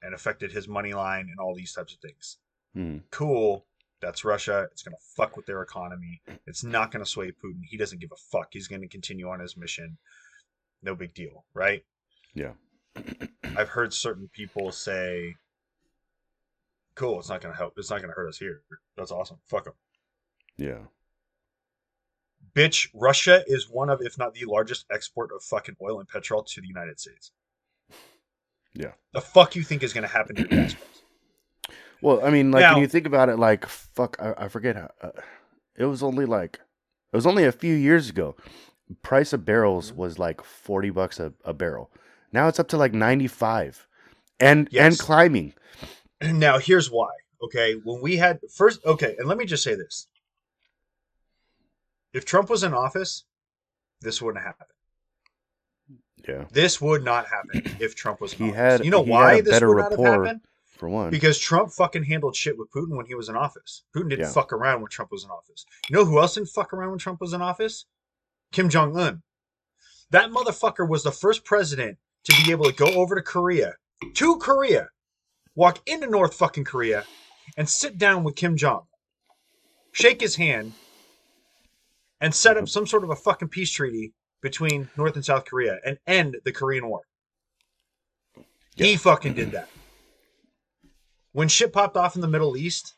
[0.00, 2.38] and affected his money line and all these types of things.
[2.72, 2.98] Hmm.
[3.10, 3.66] Cool.
[4.00, 4.66] That's Russia.
[4.72, 6.22] It's going to fuck with their economy.
[6.46, 7.60] It's not going to sway Putin.
[7.68, 8.48] He doesn't give a fuck.
[8.52, 9.98] He's going to continue on his mission
[10.82, 11.84] no big deal, right?
[12.34, 12.52] Yeah.
[13.56, 15.34] I've heard certain people say,
[16.94, 17.74] "Cool, it's not going to help.
[17.76, 18.62] It's not going to hurt us here.
[18.96, 19.38] That's awesome.
[19.46, 19.74] Fuck them."
[20.56, 20.78] Yeah.
[22.54, 26.42] Bitch, Russia is one of, if not the largest export of fucking oil and petrol
[26.42, 27.32] to the United States.
[28.72, 28.92] Yeah.
[29.12, 30.84] The fuck you think is going to happen to your gas price?
[32.02, 34.76] Well, I mean, like now, when you think about it, like fuck, I, I forget
[34.76, 34.90] how.
[35.00, 35.10] Uh,
[35.76, 36.60] it was only like
[37.12, 38.36] it was only a few years ago
[39.02, 40.00] price of barrels mm-hmm.
[40.00, 41.90] was like 40 bucks a, a barrel.
[42.32, 43.86] Now it's up to like 95
[44.40, 44.84] and yes.
[44.84, 45.54] and climbing.
[46.22, 47.10] Now here's why.
[47.42, 50.06] Okay, when we had first okay, and let me just say this.
[52.14, 53.24] If Trump was in office,
[54.00, 54.66] this wouldn't happen.
[56.26, 56.44] Yeah.
[56.50, 58.56] This would not happen if Trump was in he office.
[58.56, 60.40] Had, you know why this would not have happened?
[60.78, 61.10] For one.
[61.10, 63.82] Because Trump fucking handled shit with Putin when he was in office.
[63.94, 64.32] Putin didn't yeah.
[64.32, 65.64] fuck around when Trump was in office.
[65.88, 67.86] You know who else didn't fuck around when Trump was in office?
[68.52, 69.22] Kim Jong un.
[70.10, 73.74] That motherfucker was the first president to be able to go over to Korea,
[74.14, 74.88] to Korea,
[75.54, 77.04] walk into North fucking Korea,
[77.56, 78.86] and sit down with Kim Jong,
[79.92, 80.72] shake his hand,
[82.20, 85.78] and set up some sort of a fucking peace treaty between North and South Korea
[85.84, 87.02] and end the Korean War.
[88.76, 88.86] Yeah.
[88.86, 89.68] He fucking did that.
[91.32, 92.94] When shit popped off in the Middle East,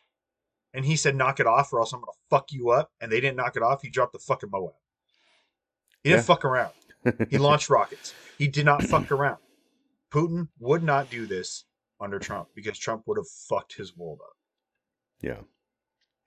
[0.72, 3.20] and he said, "Knock it off, or else I'm gonna fuck you up," and they
[3.20, 4.74] didn't knock it off, he dropped the fucking MOAB.
[6.02, 6.26] He didn't yeah.
[6.26, 6.72] fuck around.
[7.30, 8.14] He launched rockets.
[8.38, 9.38] He did not fuck around.
[10.12, 11.64] Putin would not do this
[12.00, 14.36] under Trump because Trump would have fucked his world up.
[15.20, 15.40] Yeah.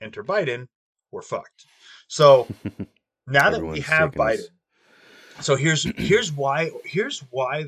[0.02, 0.68] Enter Biden,
[1.12, 1.66] we're fucked.
[2.08, 2.48] So
[3.28, 4.40] now that we have Biden,
[5.38, 5.46] us.
[5.46, 7.66] so here's here's why here's why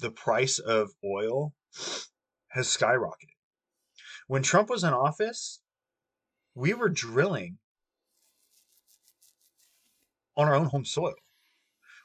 [0.00, 1.54] the price of oil
[2.48, 3.32] has skyrocketed.
[4.28, 5.60] When Trump was in office,
[6.54, 7.58] we were drilling
[10.36, 11.14] on our own home soil.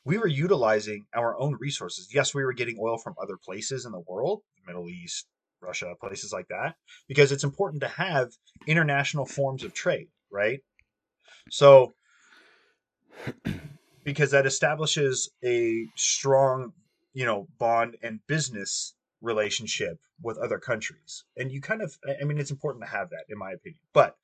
[0.05, 2.13] We were utilizing our own resources.
[2.13, 5.27] Yes, we were getting oil from other places in the world, Middle East,
[5.61, 6.75] Russia, places like that,
[7.07, 8.31] because it's important to have
[8.67, 10.61] international forms of trade, right?
[11.49, 11.93] So,
[14.03, 16.73] because that establishes a strong,
[17.13, 21.23] you know, bond and business relationship with other countries.
[21.35, 23.81] And you kind of, I mean, it's important to have that, in my opinion.
[23.93, 24.15] But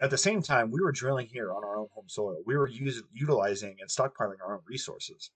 [0.00, 2.38] at the same time, we were drilling here on our own home soil.
[2.46, 5.30] We were using, utilizing and stockpiling our own resources.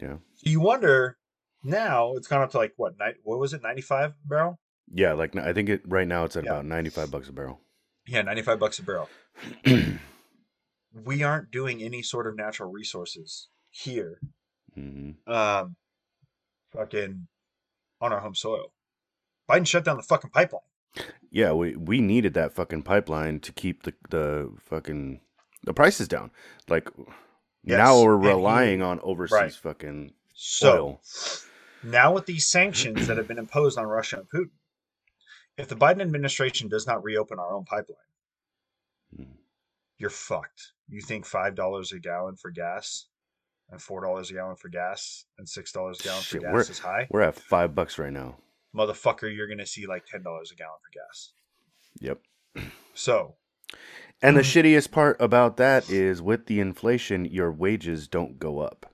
[0.00, 0.16] Yeah.
[0.36, 1.18] So you wonder
[1.62, 2.98] now it's gone up to like what?
[2.98, 3.16] night?
[3.22, 3.62] What was it?
[3.62, 4.60] Ninety five barrel.
[4.92, 6.52] Yeah, like I think it right now it's at yeah.
[6.52, 7.60] about ninety five bucks a barrel.
[8.06, 9.08] Yeah, ninety five bucks a barrel.
[11.04, 14.20] we aren't doing any sort of natural resources here.
[14.76, 15.32] Mm-hmm.
[15.32, 15.76] Um,
[16.72, 17.26] fucking
[18.00, 18.72] on our home soil.
[19.48, 20.62] Biden shut down the fucking pipeline.
[21.30, 25.20] Yeah, we we needed that fucking pipeline to keep the the fucking
[25.64, 26.30] the prices down.
[26.68, 26.88] Like
[27.64, 27.78] yes.
[27.78, 29.52] now we're relying he, on overseas right.
[29.52, 31.00] fucking so, oil.
[31.82, 34.52] Now with these sanctions that have been imposed on Russia and Putin,
[35.58, 37.98] if the Biden administration does not reopen our own pipeline,
[39.16, 39.32] hmm.
[39.98, 40.72] you're fucked.
[40.88, 43.06] You think five dollars a gallon for gas
[43.70, 46.70] and four dollars a gallon for gas and six dollars a gallon Shit, for gas
[46.70, 47.08] is high?
[47.10, 48.36] We're at five bucks right now
[48.74, 51.32] motherfucker, you're gonna see like ten dollars a gallon for gas.
[52.00, 52.20] Yep.
[52.94, 53.36] So,
[54.22, 58.92] and the shittiest part about that is with the inflation, your wages don't go up.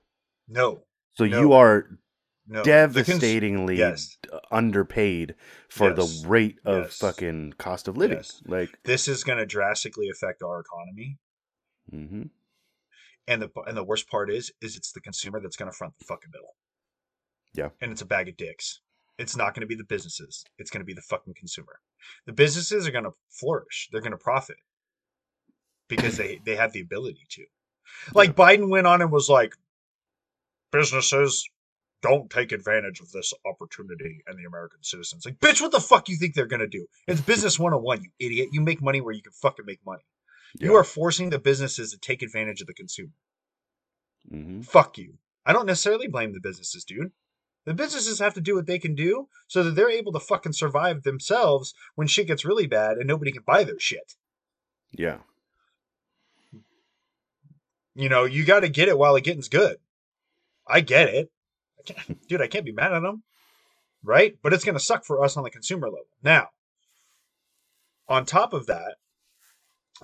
[0.48, 0.84] No.
[1.14, 1.98] So no, you are
[2.46, 2.62] no.
[2.62, 4.40] devastatingly cons- yes.
[4.50, 5.34] underpaid
[5.68, 6.22] for yes.
[6.22, 6.98] the rate of yes.
[6.98, 8.22] fucking cost of living.
[8.46, 11.18] Like this is going to drastically affect our economy.
[11.92, 12.22] Mm-hmm.
[13.28, 15.94] And the and the worst part is, is it's the consumer that's going to front
[15.98, 16.54] the fucking bill.
[17.54, 17.70] Yeah.
[17.80, 18.80] And it's a bag of dicks.
[19.20, 20.44] It's not going to be the businesses.
[20.56, 21.78] It's going to be the fucking consumer.
[22.24, 23.90] The businesses are going to flourish.
[23.92, 24.56] They're going to profit
[25.88, 27.44] because they they have the ability to.
[28.14, 29.54] Like Biden went on and was like,
[30.72, 31.46] businesses
[32.00, 35.26] don't take advantage of this opportunity and the American citizens.
[35.26, 36.86] Like, bitch, what the fuck you think they're gonna do?
[37.06, 38.48] It's business 101, you idiot.
[38.52, 40.04] You make money where you can fucking make money.
[40.58, 40.68] Yeah.
[40.68, 43.12] You are forcing the businesses to take advantage of the consumer.
[44.32, 44.62] Mm-hmm.
[44.62, 45.18] Fuck you.
[45.44, 47.12] I don't necessarily blame the businesses, dude.
[47.66, 50.54] The businesses have to do what they can do so that they're able to fucking
[50.54, 54.14] survive themselves when shit gets really bad and nobody can buy their shit.
[54.92, 55.18] Yeah.
[57.94, 59.76] You know, you got to get it while it getting's good.
[60.66, 61.30] I get it.
[61.88, 63.22] I dude, I can't be mad at them.
[64.02, 64.38] Right?
[64.42, 66.06] But it's going to suck for us on the consumer level.
[66.22, 66.48] Now,
[68.08, 68.96] on top of that,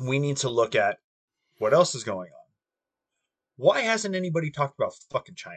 [0.01, 0.99] we need to look at
[1.59, 2.47] what else is going on.
[3.57, 5.57] Why hasn't anybody talked about fucking China?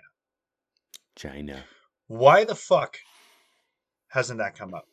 [1.17, 1.65] China.
[2.09, 2.97] Why the fuck
[4.07, 4.85] hasn't that come up?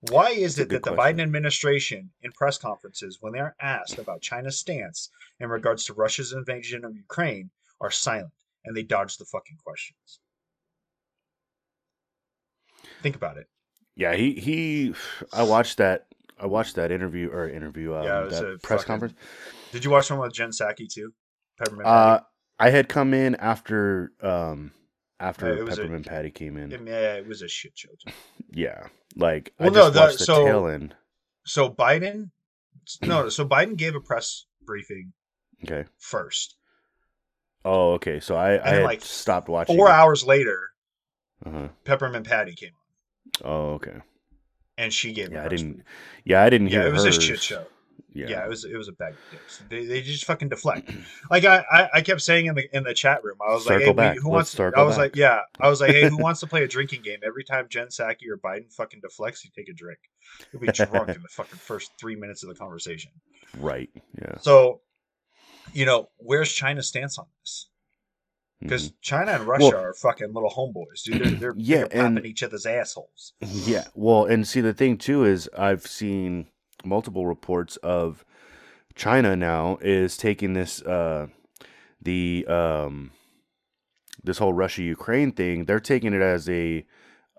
[0.00, 1.18] Why is it that the question.
[1.18, 5.92] Biden administration, in press conferences, when they are asked about China's stance in regards to
[5.92, 7.50] Russia's invasion of Ukraine,
[7.82, 8.32] are silent
[8.64, 10.20] and they dodge the fucking questions?
[13.02, 13.46] Think about it.
[13.94, 14.94] Yeah, he he.
[15.32, 16.06] I watched that.
[16.40, 17.94] I watched that interview or interview.
[17.94, 19.14] Um, yeah, that press fucking, conference.
[19.72, 21.12] Did you watch one with Jen Psaki too?
[21.58, 21.86] Peppermint.
[21.86, 22.20] Uh,
[22.58, 24.72] I had come in after um
[25.20, 26.70] after Peppermint a, Patty came in.
[26.70, 27.90] Yeah, it was a shit show.
[28.50, 30.94] Yeah, like well, I no, the, the so, tail end.
[31.44, 32.30] So Biden,
[33.02, 35.12] no, so Biden gave a press briefing.
[35.64, 35.86] Okay.
[35.98, 36.54] First.
[37.64, 38.20] Oh, okay.
[38.20, 39.76] So I, I like stopped watching.
[39.76, 39.92] Four it.
[39.92, 40.70] hours later,
[41.44, 41.68] uh-huh.
[41.84, 42.70] Peppermint Patty came
[43.44, 43.50] on.
[43.50, 43.96] Oh, okay.
[44.76, 45.32] And she gave.
[45.32, 45.72] Yeah, I didn't.
[45.72, 45.84] Briefing.
[46.24, 46.82] Yeah, I didn't hear.
[46.82, 47.18] Yeah, it was hers.
[47.18, 47.66] a shit show.
[48.12, 48.26] Yeah.
[48.28, 49.62] yeah, it was it was a bag of dicks.
[49.68, 50.90] They, they just fucking deflect.
[51.30, 53.94] like I, I, I kept saying in the in the chat room, I was circle
[53.94, 54.74] like, hey, who Let's wants?
[54.74, 54.98] To, I was back.
[54.98, 57.18] like, yeah, I was like, hey, who wants to play a drinking game?
[57.24, 59.98] Every time Jen Psaki or Biden fucking deflects, you take a drink.
[60.52, 63.12] You'll be drunk in the fucking first three minutes of the conversation.
[63.58, 63.90] Right.
[64.20, 64.38] Yeah.
[64.40, 64.80] So,
[65.72, 67.70] you know, where's China's stance on this?
[68.60, 68.96] Because mm-hmm.
[69.02, 71.22] China and Russia well, are fucking little homeboys, dude.
[71.22, 73.34] They're, they're, yeah, they're popping and, each other's assholes.
[73.40, 73.84] Yeah.
[73.94, 76.48] Well, and see, the thing too is, I've seen
[76.84, 78.24] multiple reports of
[78.94, 81.28] China now is taking this uh,
[82.02, 83.12] the um,
[84.22, 85.64] this whole Russia Ukraine thing.
[85.64, 86.84] They're taking it as a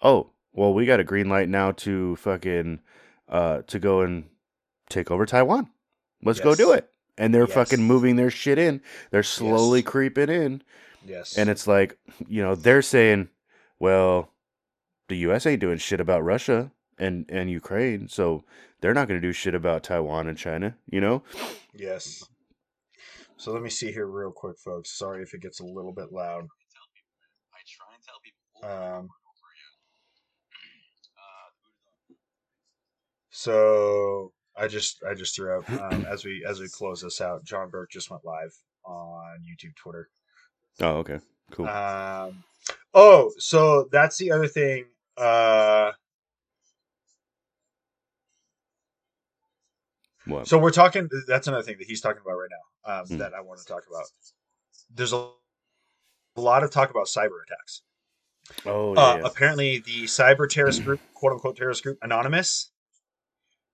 [0.01, 2.79] oh well, we got a green light now to fucking
[3.27, 4.25] uh, to go and
[4.89, 5.69] take over Taiwan.
[6.23, 6.43] Let's yes.
[6.43, 6.89] go do it.
[7.17, 7.53] And they're yes.
[7.53, 8.81] fucking moving their shit in.
[9.11, 9.87] They're slowly yes.
[9.87, 10.63] creeping in.
[11.05, 11.37] Yes.
[11.37, 13.29] And it's like, you know, they're saying,
[13.77, 14.31] well,
[15.09, 15.45] the U.S.
[15.45, 18.43] ain't doing shit about Russia and and Ukraine, so
[18.81, 20.75] they're not going to do shit about Taiwan and China.
[20.89, 21.23] You know?
[21.73, 22.23] Yes.
[23.37, 24.97] So let me see here real quick, folks.
[24.97, 26.47] Sorry if it gets a little bit loud.
[28.61, 29.07] Um,
[33.29, 37.45] so I just I just threw out um, as we as we close this out.
[37.45, 38.53] John Burke just went live
[38.85, 40.09] on YouTube, Twitter.
[40.81, 41.19] Oh, okay,
[41.51, 41.67] cool.
[41.67, 42.43] Um,
[42.93, 44.85] oh, so that's the other thing.
[45.17, 45.91] Uh,
[50.29, 50.47] what?
[50.47, 51.09] So we're talking.
[51.27, 53.17] That's another thing that he's talking about right now um, mm.
[53.19, 54.05] that I want to talk about.
[54.93, 55.29] There's a,
[56.37, 57.81] a lot of talk about cyber attacks.
[58.65, 59.27] Oh, uh, yeah.
[59.27, 62.71] apparently the cyber terrorist group, quote unquote terrorist group, Anonymous,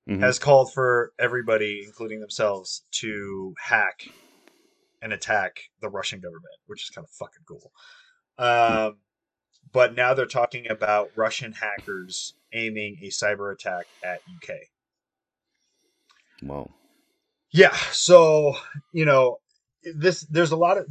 [0.09, 0.21] mm-hmm.
[0.21, 4.07] has called for everybody, including themselves, to hack
[5.01, 7.71] and attack the Russian government, which is kind of fucking cool.
[8.37, 8.97] Um,
[9.71, 14.55] but now they're talking about Russian hackers aiming a cyber attack at UK.
[16.41, 16.71] Wow.
[17.51, 18.55] Yeah, so
[18.91, 19.39] you know,
[19.83, 20.88] this there's a lot of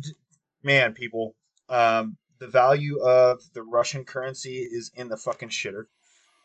[0.63, 1.35] man people.
[1.69, 5.85] Um, the value of the Russian currency is in the fucking shitter.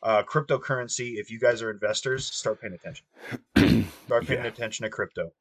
[0.02, 3.06] Uh, cryptocurrency, if you guys are investors, start paying attention.
[4.06, 4.48] start paying yeah.
[4.48, 5.32] attention to crypto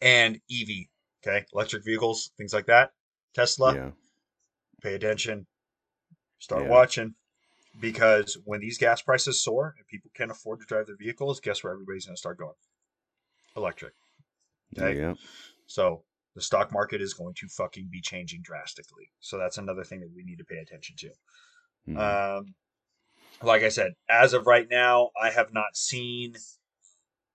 [0.00, 0.86] and EV.
[1.26, 2.92] Okay, electric vehicles, things like that.
[3.34, 3.74] Tesla.
[3.74, 3.90] Yeah.
[4.82, 5.46] Pay attention.
[6.38, 6.68] Start yeah.
[6.68, 7.14] watching
[7.78, 11.62] because when these gas prices soar and people can't afford to drive their vehicles, guess
[11.62, 12.54] where everybody's going to start going?
[13.56, 13.92] Electric.
[14.78, 14.98] Okay.
[14.98, 15.14] Yeah.
[15.66, 16.02] So
[16.34, 19.10] the stock market is going to fucking be changing drastically.
[19.20, 21.08] So that's another thing that we need to pay attention to.
[21.88, 21.98] Mm-hmm.
[21.98, 22.54] Um,
[23.42, 26.34] like I said, as of right now, I have not seen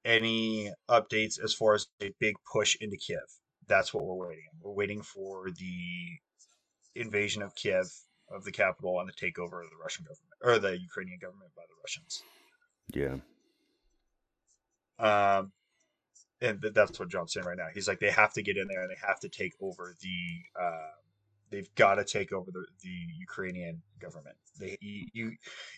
[0.03, 3.19] any updates as far as a big push into Kiev.
[3.67, 4.49] That's what we're waiting.
[4.59, 7.85] We're waiting for the invasion of Kiev,
[8.33, 11.63] of the capital, and the takeover of the Russian government or the Ukrainian government by
[11.67, 12.23] the Russians.
[12.93, 13.17] Yeah.
[14.99, 15.51] Um,
[16.41, 17.67] and that's what John's saying right now.
[17.73, 20.61] He's like, they have to get in there and they have to take over the.
[20.61, 20.91] Uh,
[21.51, 24.35] they've got to take over the, the Ukrainian government.
[24.59, 25.31] They you you,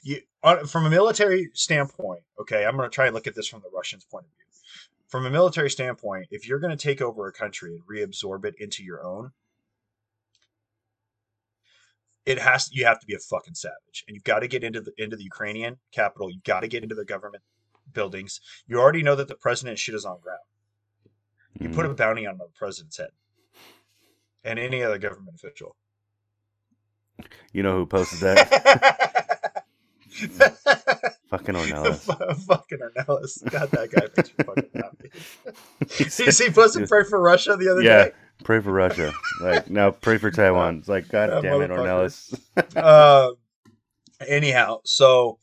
[0.03, 2.23] you on, from a military standpoint.
[2.39, 4.37] Okay, I'm going to try and look at this from the Russians' point of view.
[5.07, 8.55] From a military standpoint, if you're going to take over a country and reabsorb it
[8.59, 9.31] into your own,
[12.25, 14.81] it has you have to be a fucking savage, and you've got to get into
[14.81, 16.31] the into the Ukrainian capital.
[16.31, 17.43] You've got to get into their government
[17.91, 18.39] buildings.
[18.67, 20.39] You already know that the president shit is on ground.
[21.59, 21.75] You mm.
[21.75, 23.09] put a bounty on the president's head
[24.43, 25.75] and any other government official.
[27.51, 29.63] You know who posted that?
[31.29, 32.09] fucking Ornelas.
[32.09, 33.49] F- fucking Ornelas.
[33.49, 36.09] God, that guy makes me fucking happy.
[36.09, 38.11] See, he posted pray for Russia the other yeah, day.
[38.43, 39.13] Pray for Russia.
[39.41, 40.79] Like now, pray for Taiwan.
[40.79, 42.39] It's like God damn it, Ornelas.
[42.75, 43.31] uh,
[44.27, 45.39] anyhow, so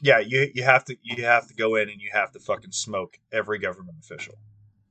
[0.00, 2.72] yeah, you you have to you have to go in and you have to fucking
[2.72, 4.34] smoke every government official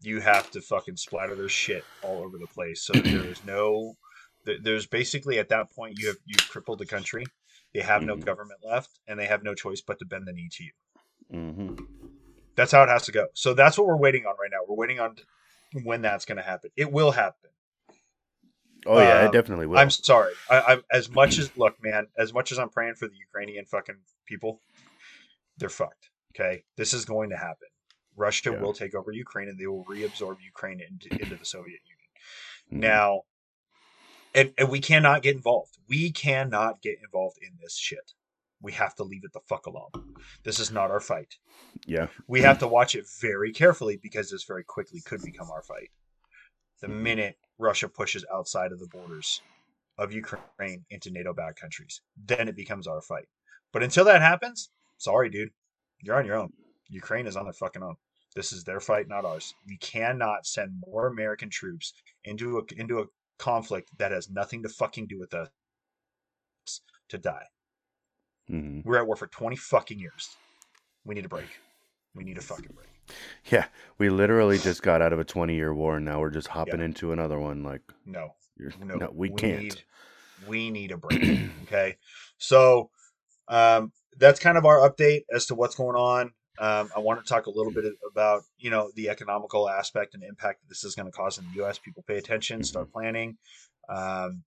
[0.04, 2.84] you have to fucking splatter their shit all over the place.
[2.84, 3.96] So there's no,
[4.62, 7.24] there's basically at that point you have you crippled the country.
[7.74, 8.08] They have mm-hmm.
[8.08, 10.72] no government left, and they have no choice but to bend the knee to you.
[11.34, 11.84] Mm-hmm.
[12.56, 13.28] That's how it has to go.
[13.34, 14.60] So that's what we're waiting on right now.
[14.68, 15.16] We're waiting on
[15.84, 16.70] when that's going to happen.
[16.76, 17.50] It will happen.
[18.86, 19.78] Oh yeah, um, it definitely will.
[19.78, 20.34] I'm sorry.
[20.50, 22.08] I, am as much as look, man.
[22.18, 23.96] As much as I'm praying for the Ukrainian fucking
[24.28, 24.60] people,
[25.58, 26.10] they're fucked.
[26.36, 27.68] Okay, this is going to happen.
[28.16, 28.60] Russia yeah.
[28.60, 32.10] will take over Ukraine and they will reabsorb Ukraine into, into the Soviet Union.
[32.72, 32.80] Mm-hmm.
[32.80, 33.22] Now,
[34.36, 35.78] and, and we cannot get involved.
[35.88, 38.14] We cannot get involved in this shit.
[38.64, 39.92] We have to leave it the fuck alone.
[40.44, 41.36] This is not our fight.
[41.86, 42.08] Yeah.
[42.28, 45.92] We have to watch it very carefully because this very quickly could become our fight.
[46.82, 47.04] The mm-hmm.
[47.04, 49.42] minute Russia pushes outside of the borders
[49.98, 53.28] of Ukraine into NATO backed countries, then it becomes our fight.
[53.72, 55.52] But until that happens, sorry, dude,
[56.02, 56.54] you're on your own.
[56.90, 57.96] Ukraine is on their fucking own.
[58.36, 59.54] This is their fight, not ours.
[59.68, 61.94] We cannot send more American troops
[62.24, 63.06] into a into a
[63.38, 65.50] conflict that has nothing to fucking do with us
[67.10, 67.46] to die.
[68.54, 68.88] Mm-hmm.
[68.88, 70.36] We're at war for twenty fucking years.
[71.06, 71.48] We need a break.
[72.16, 72.88] We need a fucking break.
[73.46, 73.66] Yeah,
[73.98, 76.86] we literally just got out of a twenty-year war, and now we're just hopping yeah.
[76.86, 77.64] into another one.
[77.64, 78.36] Like, no,
[78.80, 79.64] no, no, we, we can't.
[79.64, 79.82] Need,
[80.48, 81.24] we need a break.
[81.64, 81.98] okay,
[82.38, 82.90] so
[83.48, 86.32] um, that's kind of our update as to what's going on.
[86.60, 90.24] Um, I want to talk a little bit about you know the economical aspect and
[90.24, 91.80] impact that this is going to cause in the U.S.
[91.80, 92.66] People pay attention, mm-hmm.
[92.66, 93.38] start planning.
[93.90, 94.44] Um,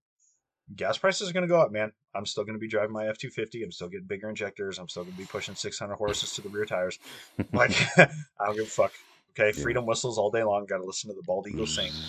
[0.75, 1.91] gas prices are going to go up, man.
[2.13, 3.63] I'm still going to be driving my F two fifty.
[3.63, 4.77] I'm still getting bigger injectors.
[4.79, 6.99] I'm still going to be pushing 600 horses to the rear tires.
[7.53, 8.07] Like I
[8.45, 8.91] don't give a fuck.
[9.31, 9.63] Okay, yeah.
[9.63, 10.65] freedom whistles all day long.
[10.65, 11.91] Got to listen to the bald eagles sing.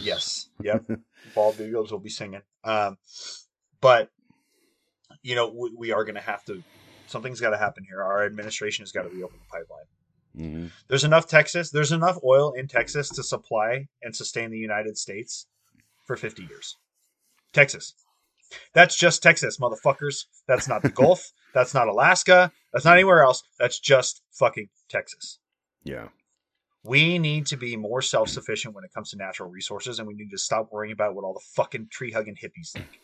[0.00, 0.86] Yes, yep.
[1.34, 2.40] bald eagles will be singing.
[2.62, 2.98] Um,
[3.80, 4.10] but
[5.22, 6.62] you know, we, we are going to have to.
[7.08, 8.00] Something's got to happen here.
[8.00, 9.84] Our administration has got to reopen the pipeline.
[10.38, 10.66] Mm-hmm.
[10.86, 11.70] There's enough Texas.
[11.70, 15.46] There's enough oil in Texas to supply and sustain the United States
[16.06, 16.76] for 50 years.
[17.52, 17.94] Texas.
[18.72, 20.24] That's just Texas, motherfuckers.
[20.46, 21.32] That's not the Gulf.
[21.54, 22.52] That's not Alaska.
[22.72, 23.42] That's not anywhere else.
[23.58, 25.38] That's just fucking Texas.
[25.84, 26.08] Yeah.
[26.84, 30.14] We need to be more self sufficient when it comes to natural resources, and we
[30.14, 33.00] need to stop worrying about what all the fucking tree hugging hippies think.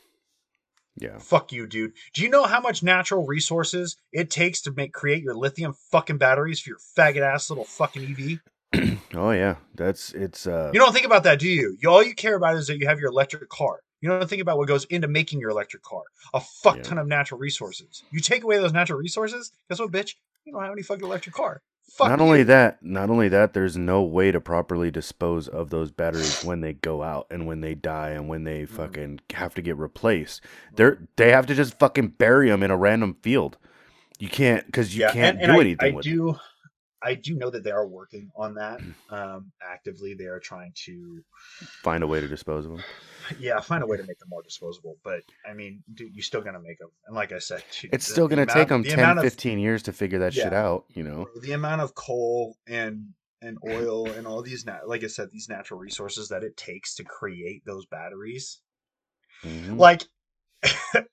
[0.97, 1.19] Yeah.
[1.19, 1.93] Fuck you, dude.
[2.13, 6.19] Do you know how much natural resources it takes to make create your lithium fucking
[6.19, 8.05] batteries for your faggot ass little fucking
[8.73, 8.99] EV?
[9.15, 10.47] oh yeah, that's it's.
[10.47, 11.77] uh You don't think about that, do you?
[11.81, 11.91] you?
[11.91, 13.81] All you care about is that you have your electric car.
[14.01, 16.03] You don't think about what goes into making your electric car.
[16.35, 16.83] A fuck yeah.
[16.83, 18.03] ton of natural resources.
[18.11, 20.15] You take away those natural resources, guess what, bitch?
[20.45, 21.63] You don't have any fucking electric car.
[21.91, 22.25] Fuck not you.
[22.25, 26.61] only that, not only that, there's no way to properly dispose of those batteries when
[26.61, 28.75] they go out and when they die and when they mm-hmm.
[28.75, 30.41] fucking have to get replaced.
[30.75, 33.59] They're they have to just fucking bury them in a random field.
[34.19, 35.93] You can't because you yeah, can't and, and do I, anything.
[35.93, 36.27] I with do.
[36.27, 36.41] Them.
[37.05, 38.81] I do know that they are working on that
[39.11, 40.15] um, actively.
[40.15, 41.23] They are trying to
[41.83, 42.83] find a way to dispose of them.
[43.39, 44.97] Yeah, find a way to make them more disposable.
[45.05, 46.91] But I mean, dude, you're still gonna make them.
[47.07, 49.59] And like I said, dude, it's the, still gonna the take amount, them 10, 15
[49.59, 50.85] years to figure that yeah, shit out.
[50.95, 55.09] You know, the amount of coal and and oil and all these, nat- like I
[55.09, 58.61] said, these natural resources that it takes to create those batteries.
[59.43, 59.77] Mm-hmm.
[59.77, 60.05] Like,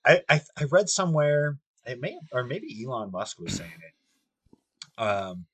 [0.04, 5.02] I, I I read somewhere it may or maybe Elon Musk was saying it.
[5.02, 5.46] Um,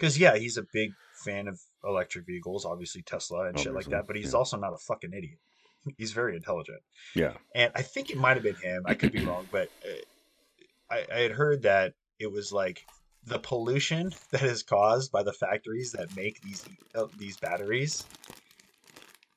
[0.00, 0.92] because yeah, he's a big
[1.24, 4.06] fan of electric vehicles, obviously Tesla and obviously, shit like that.
[4.06, 4.38] But he's yeah.
[4.38, 5.38] also not a fucking idiot.
[5.96, 6.80] He's very intelligent.
[7.14, 8.82] Yeah, and I think it might have been him.
[8.84, 12.84] I could be wrong, but uh, I, I had heard that it was like
[13.24, 18.04] the pollution that is caused by the factories that make these uh, these batteries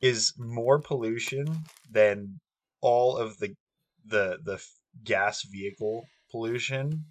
[0.02, 1.48] is more pollution
[1.90, 2.40] than
[2.82, 3.56] all of the
[4.06, 4.62] the the
[5.06, 7.06] gas vehicle pollution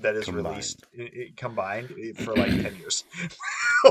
[0.00, 0.46] that is combined.
[0.48, 1.88] released it, it combined
[2.18, 3.04] for like 10 years.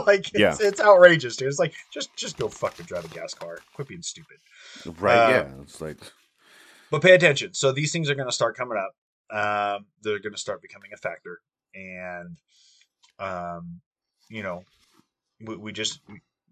[0.08, 0.56] Like it's, yeah.
[0.60, 1.50] it's outrageous dude.
[1.50, 4.38] It's like just just go fucking drive a gas car quit being stupid.
[5.00, 6.00] Right uh, yeah it's like
[6.90, 7.54] but pay attention.
[7.54, 8.96] So these things are going to start coming up.
[9.30, 11.42] Um, they're going to start becoming a factor.
[11.76, 12.38] And
[13.20, 13.82] um,
[14.30, 14.64] you know
[15.46, 16.00] we, we just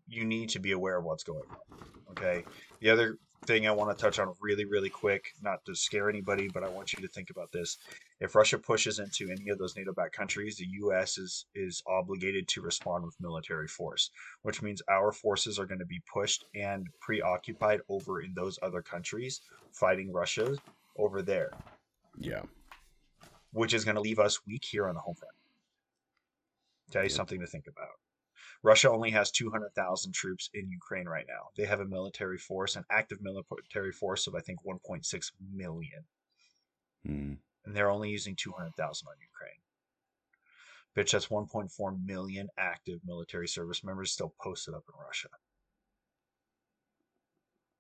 [0.08, 2.44] you need to be aware of what's going on okay?
[2.80, 6.48] The other thing I want to touch on really, really quick, not to scare anybody,
[6.48, 7.78] but I want you to think about this.
[8.20, 11.18] If Russia pushes into any of those NATO-backed countries, the U.S.
[11.18, 14.12] is is obligated to respond with military force,
[14.44, 18.82] which means our forces are going to be pushed and preoccupied over in those other
[18.82, 20.56] countries, fighting Russia
[20.98, 21.52] over there.
[22.18, 22.44] Yeah.
[23.54, 25.34] Which is going to leave us weak here on the home front.
[26.92, 27.16] Okay, yeah.
[27.16, 27.90] something to think about.
[28.64, 31.50] Russia only has 200,000 troops in Ukraine right now.
[31.58, 36.04] They have a military force, an active military force of I think 1.6 million.
[37.08, 37.38] Mm.
[37.66, 39.62] And they're only using 200,000 on Ukraine.
[40.96, 45.30] Bitch, that's 1.4 million active military service members still posted up in Russia.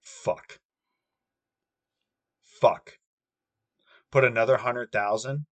[0.01, 0.59] Fuck.
[2.41, 2.99] Fuck.
[4.11, 5.45] Put another 100,000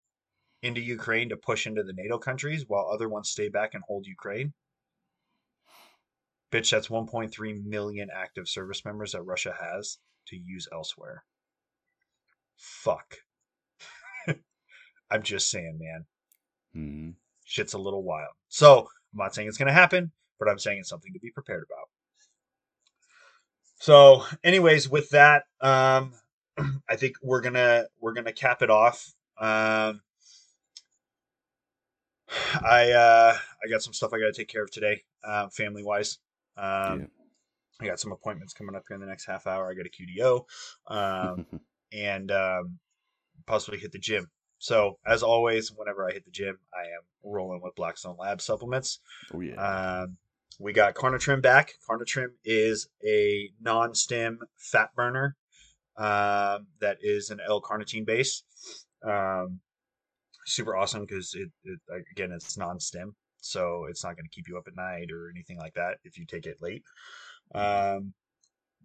[0.62, 4.06] into Ukraine to push into the NATO countries while other ones stay back and hold
[4.06, 4.52] Ukraine.
[6.50, 11.24] Bitch, that's 1.3 million active service members that Russia has to use elsewhere.
[12.56, 13.16] Fuck.
[15.10, 16.06] I'm just saying, man.
[16.74, 17.10] Mm-hmm.
[17.44, 18.32] Shit's a little wild.
[18.48, 21.30] So, I'm not saying it's going to happen, but I'm saying it's something to be
[21.30, 21.88] prepared about.
[23.80, 26.12] So, anyways, with that, um,
[26.88, 29.14] I think we're gonna we're gonna cap it off.
[29.38, 30.00] Um,
[32.60, 35.84] I uh, I got some stuff I got to take care of today, uh, family
[35.84, 36.18] wise.
[36.58, 37.06] Um, yeah.
[37.80, 39.70] I got some appointments coming up here in the next half hour.
[39.70, 40.44] I got a QDO,
[40.88, 41.46] um,
[41.92, 42.78] and um,
[43.46, 44.26] possibly hit the gym.
[44.58, 49.00] So as always, whenever I hit the gym, I am rolling with Blackstone Lab supplements.
[49.32, 49.54] Oh yeah.
[49.54, 50.16] Um,
[50.58, 51.70] we got Carnitrim back.
[51.88, 55.36] Carnitrim is a non-stim fat burner
[55.96, 58.42] um, that is an L-carnitine base.
[59.04, 59.60] Um,
[60.46, 61.78] super awesome because it, it,
[62.10, 65.58] again it's non-stim so it's not going to keep you up at night or anything
[65.58, 66.82] like that if you take it late.
[67.54, 68.12] Um,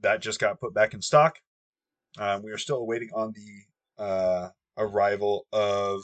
[0.02, 1.38] that just got put back in stock.
[2.18, 6.04] Um, we are still waiting on the uh, arrival of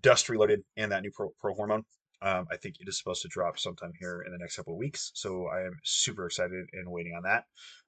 [0.00, 1.84] Dust Reloaded and that new pro, pro hormone.
[2.22, 4.78] Um, I think it is supposed to drop sometime here in the next couple of
[4.78, 5.10] weeks.
[5.14, 7.44] So I am super excited and waiting on that.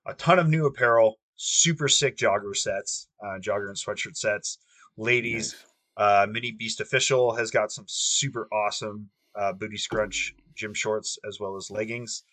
[0.06, 4.58] A ton of new apparel, super sick jogger sets, uh, jogger and sweatshirt sets.
[4.98, 5.64] Ladies, nice.
[5.96, 11.38] Uh, Mini Beast Official has got some super awesome uh, booty scrunch gym shorts as
[11.40, 12.24] well as leggings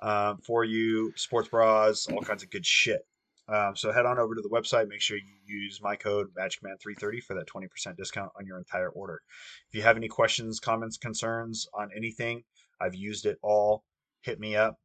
[0.00, 3.06] um, for you, sports bras, all kinds of good shit.
[3.48, 4.88] Um, so head on over to the website.
[4.88, 9.22] Make sure you use my code MagicMan330 for that 20% discount on your entire order.
[9.70, 12.44] If you have any questions, comments, concerns on anything,
[12.80, 13.84] I've used it all.
[14.20, 14.78] Hit me up,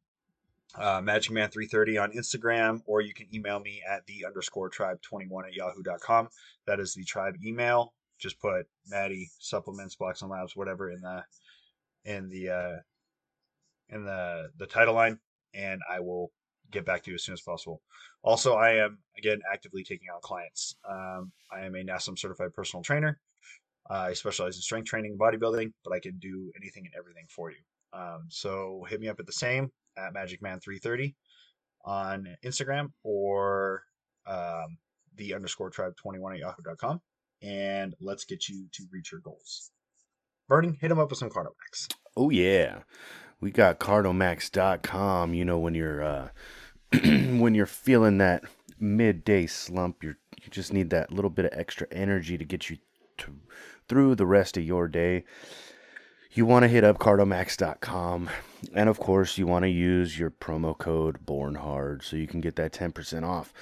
[0.76, 5.54] uh, MagicMan330 on Instagram, or you can email me at the underscore tribe 21 at
[5.54, 6.28] yahoo.com.
[6.66, 7.92] That is the tribe email.
[8.24, 11.22] Just put Maddie supplements, blocks and labs, whatever in the
[12.06, 12.76] in the uh,
[13.90, 15.18] in the the title line,
[15.52, 16.32] and I will
[16.70, 17.82] get back to you as soon as possible.
[18.22, 20.76] Also, I am again actively taking on clients.
[20.88, 23.20] Um, I am a NASM certified personal trainer.
[23.90, 27.26] Uh, I specialize in strength training and bodybuilding, but I can do anything and everything
[27.28, 27.58] for you.
[27.92, 31.14] Um, so hit me up at the same at MagicMan330
[31.84, 33.82] on Instagram or
[34.26, 34.78] um,
[35.16, 37.02] the underscore tribe 21 at yahoo.com.
[37.42, 39.70] And let's get you to reach your goals.
[40.48, 41.92] Bernie, hit him up with some Cardomax.
[42.16, 42.80] Oh, yeah.
[43.40, 45.34] We got cardomax.com.
[45.34, 46.28] You know, when you're uh,
[47.02, 48.44] when you're feeling that
[48.78, 50.14] midday slump, you
[50.44, 52.76] you just need that little bit of extra energy to get you
[53.18, 53.34] to,
[53.88, 55.24] through the rest of your day.
[56.32, 58.28] You want to hit up cardomax.com.
[58.74, 62.56] And of course, you want to use your promo code BORNHARD so you can get
[62.56, 63.52] that 10% off.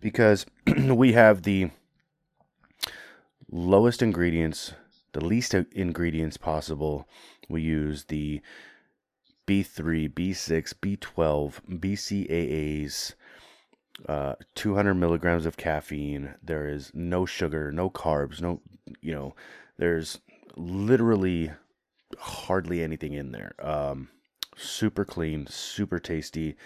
[0.00, 1.70] Because we have the
[3.50, 4.72] lowest ingredients,
[5.12, 7.08] the least ingredients possible.
[7.48, 8.40] We use the
[9.46, 13.14] B3, B6, B12, BCAAs,
[14.08, 16.34] uh, 200 milligrams of caffeine.
[16.42, 18.60] There is no sugar, no carbs, no,
[19.00, 19.34] you know,
[19.78, 20.18] there's
[20.56, 21.52] literally
[22.18, 23.54] hardly anything in there.
[23.60, 24.08] Um,
[24.56, 26.56] super clean, super tasty.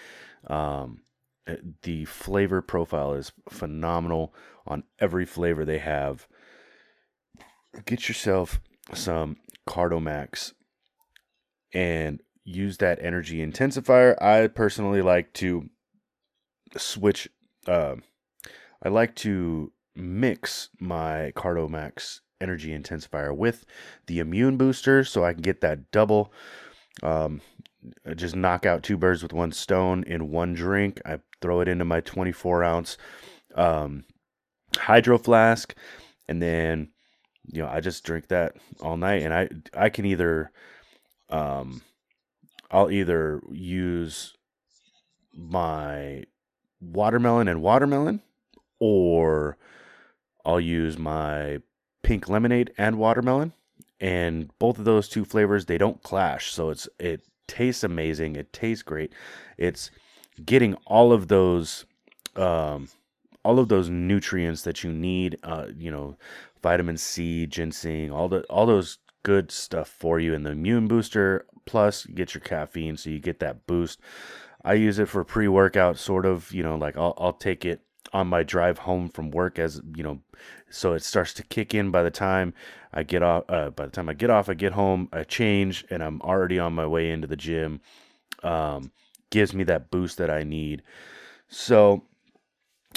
[0.47, 1.01] Um,
[1.47, 4.33] eh, the flavor profile is phenomenal
[4.65, 6.27] on every flavor they have.
[7.85, 8.59] Get yourself
[8.93, 10.53] some Cardomax
[11.73, 14.21] and use that energy intensifier.
[14.21, 15.69] I personally like to
[16.77, 17.29] switch.
[17.67, 17.95] Uh,
[18.83, 23.65] I like to mix my Cardomax energy intensifier with
[24.07, 26.33] the immune booster so I can get that double.
[27.03, 27.41] Um,
[28.15, 31.01] just knock out two birds with one stone in one drink.
[31.05, 32.97] I throw it into my 24 ounce
[33.55, 34.03] um,
[34.77, 35.75] hydro flask,
[36.27, 36.89] and then
[37.45, 39.23] you know I just drink that all night.
[39.23, 40.51] And I I can either
[41.29, 41.81] um,
[42.69, 44.35] I'll either use
[45.33, 46.23] my
[46.79, 48.21] watermelon and watermelon,
[48.79, 49.57] or
[50.45, 51.59] I'll use my
[52.03, 53.53] pink lemonade and watermelon.
[53.99, 58.35] And both of those two flavors they don't clash, so it's it tastes amazing.
[58.35, 59.13] It tastes great.
[59.57, 59.91] It's
[60.43, 61.85] getting all of those
[62.35, 62.87] um,
[63.43, 65.37] all of those nutrients that you need.
[65.43, 66.17] Uh, you know,
[66.61, 70.33] vitamin C, ginseng, all the all those good stuff for you.
[70.33, 73.99] In the immune booster plus you get your caffeine so you get that boost.
[74.63, 77.81] I use it for pre-workout sort of you know like i'll, I'll take it
[78.13, 80.19] on my drive home from work as you know
[80.69, 82.53] so it starts to kick in by the time
[82.93, 85.85] i get off uh, by the time i get off i get home i change
[85.89, 87.81] and i'm already on my way into the gym.
[88.43, 88.91] Um,
[89.29, 90.83] gives me that boost that i need.
[91.47, 92.03] So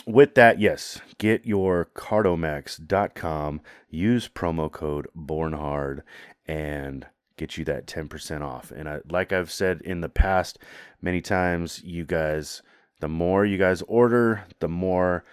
[0.07, 6.03] with that yes get your cardomax.com use promo code bornhard
[6.47, 8.71] and get you that 10% off.
[8.71, 10.59] And I, like I've said in the past
[11.01, 12.63] many times, you guys,
[13.01, 15.25] the more you guys order, the more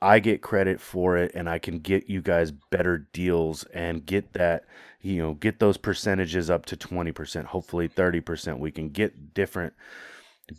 [0.00, 4.32] I get credit for it and I can get you guys better deals and get
[4.34, 4.64] that,
[5.00, 8.58] you know, get those percentages up to 20%, hopefully 30%.
[8.58, 9.74] We can get different,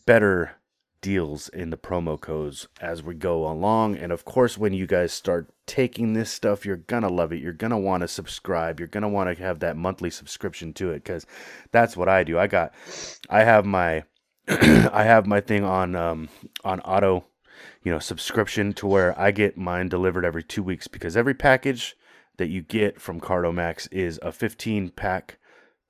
[0.06, 0.54] better
[1.04, 3.98] deals in the promo codes as we go along.
[3.98, 7.42] And of course, when you guys start taking this stuff, you're going to love it.
[7.42, 8.80] You're going to want to subscribe.
[8.80, 11.28] You're going to want to have that monthly subscription to it because
[11.72, 12.40] that's what I do.
[12.40, 12.74] I got,
[13.30, 14.06] I have my,
[14.48, 16.30] I have my thing on, um,
[16.64, 17.26] on auto,
[17.84, 21.98] you know, subscription to where I get mine delivered every two weeks because every package
[22.38, 25.38] that you get from Cardomax is a 15 pack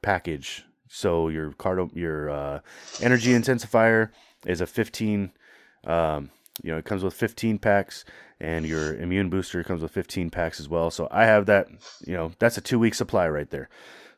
[0.02, 0.66] package.
[0.88, 2.60] So your Cardo, your uh,
[3.00, 4.10] energy intensifier,
[4.46, 5.32] is a 15
[5.86, 6.30] um,
[6.64, 8.06] you know it comes with 15 packs
[8.40, 10.92] and your immune booster comes with 15 packs as well.
[10.92, 11.68] So i have that
[12.06, 13.70] you know that's a two week supply right there.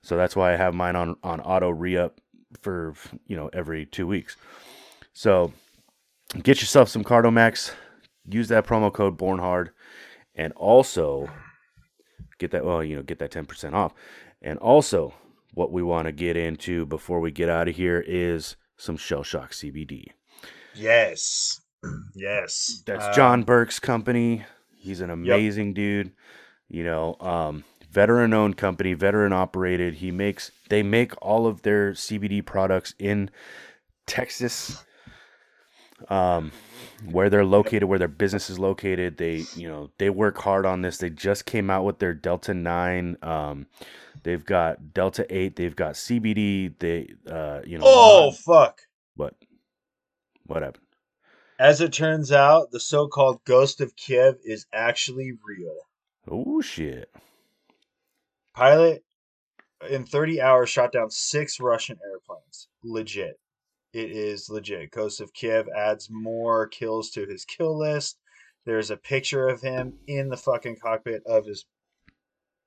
[0.01, 2.19] So that's why i have mine on on auto re-up
[2.61, 2.93] for
[3.27, 4.35] you know every two weeks.
[5.13, 5.53] So
[6.43, 7.71] get yourself some cardomax
[8.27, 9.71] use that promo code born hard
[10.33, 11.29] and also
[12.37, 13.93] get that well you know get that 10% off.
[14.41, 15.13] And also
[15.53, 19.23] what we want to get into before we get out of here is some Shell
[19.23, 20.07] Shock CBD.
[20.73, 21.61] Yes.
[22.15, 22.81] Yes.
[22.87, 24.43] That's uh, John Burke's company.
[24.75, 25.75] He's an amazing yep.
[25.75, 26.11] dude.
[26.67, 29.95] You know, um, veteran owned company, veteran operated.
[29.95, 33.29] He makes they make all of their CBD products in
[34.07, 34.83] Texas.
[36.09, 36.51] Um,
[37.09, 39.17] where they're located, where their business is located.
[39.17, 40.97] They, you know, they work hard on this.
[40.97, 43.17] They just came out with their Delta Nine.
[43.21, 43.67] Um,
[44.25, 45.55] they've got Delta Eight.
[45.55, 46.73] They've got CBD.
[46.77, 47.85] They, uh, you know.
[47.87, 48.81] Oh fuck!
[49.15, 49.35] What?
[50.45, 50.83] What happened?
[51.57, 55.77] As it turns out, the so-called Ghost of Kiev is actually real.
[56.29, 57.09] Oh shit!
[58.53, 59.05] Pilot
[59.89, 62.67] in 30 hours shot down six Russian airplanes.
[62.83, 63.39] Legit.
[63.93, 64.91] It is legit.
[64.91, 68.17] Ghost of Kiev adds more kills to his kill list.
[68.65, 71.65] There's a picture of him in the fucking cockpit of his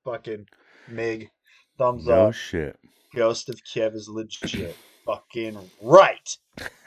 [0.04, 0.46] fucking
[0.86, 1.30] MiG.
[1.78, 2.28] Thumbs no up.
[2.28, 2.78] Oh shit.
[3.14, 4.76] Ghost of Kiev is legit.
[5.06, 6.36] fucking right.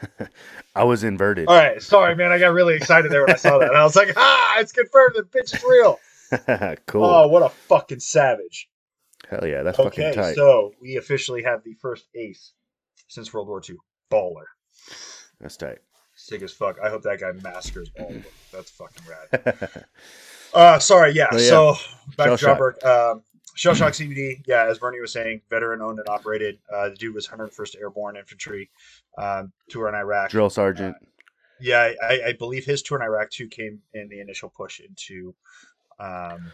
[0.76, 1.48] I was inverted.
[1.48, 1.82] All right.
[1.82, 2.32] Sorry, man.
[2.32, 3.74] I got really excited there when I saw that.
[3.76, 5.16] I was like, ah, it's confirmed.
[5.16, 6.00] The bitch is real.
[6.86, 7.04] cool.
[7.04, 8.70] Oh, what a fucking savage.
[9.28, 9.64] Hell yeah.
[9.64, 10.36] That's Okay, fucking tight.
[10.36, 12.54] so we officially have the first ace
[13.08, 13.78] since World War II.
[14.12, 14.46] Baller.
[15.40, 15.80] That's tight.
[16.14, 16.78] Sick as fuck.
[16.84, 18.26] I hope that guy massacres all of them.
[18.52, 19.86] That's fucking rad.
[20.54, 21.28] Uh, sorry, yeah.
[21.32, 21.48] Oh, yeah.
[21.50, 21.76] So
[22.18, 23.24] back Shell to John Um,
[23.56, 26.60] Shell Shock CBD, yeah, as Bernie was saying, veteran owned and operated.
[26.74, 28.70] Uh, the dude was 101st Airborne Infantry,
[29.18, 30.30] um, tour in Iraq.
[30.30, 30.96] Drill sergeant.
[31.60, 35.36] Yeah, I, I believe his tour in Iraq too came in the initial push into
[36.00, 36.52] um,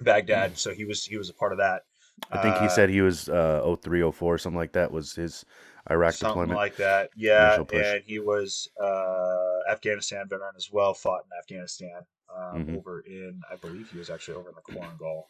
[0.00, 1.82] Baghdad, so he was he was a part of that.
[2.30, 5.44] I think he Uh, said he was uh 03, 04, something like that was his
[5.90, 6.56] Iraq something deployment.
[6.58, 7.10] like that.
[7.16, 10.92] Yeah, and he was uh, Afghanistan veteran as well.
[10.94, 12.00] Fought in Afghanistan
[12.34, 12.78] um, Mhm.
[12.78, 15.24] over in, I believe he was actually over in the Korengal.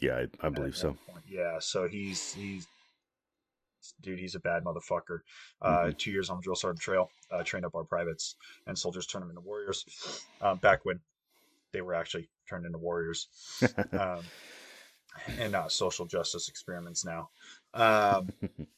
[0.00, 0.96] Yeah, I, I believe so.
[1.08, 1.24] point.
[1.28, 2.66] Yeah, so he's he's
[4.00, 5.20] dude, he's a bad motherfucker.
[5.60, 5.90] Uh, Mm-hmm.
[5.98, 9.22] Two years on the drill sergeant trail, uh, trained up our privates and soldiers, turned
[9.22, 9.84] them into warriors.
[10.40, 11.00] Um, back when
[11.72, 13.28] they were actually turned into warriors,
[13.92, 14.20] um,
[15.38, 17.28] and not social justice experiments now.
[17.74, 18.30] Um,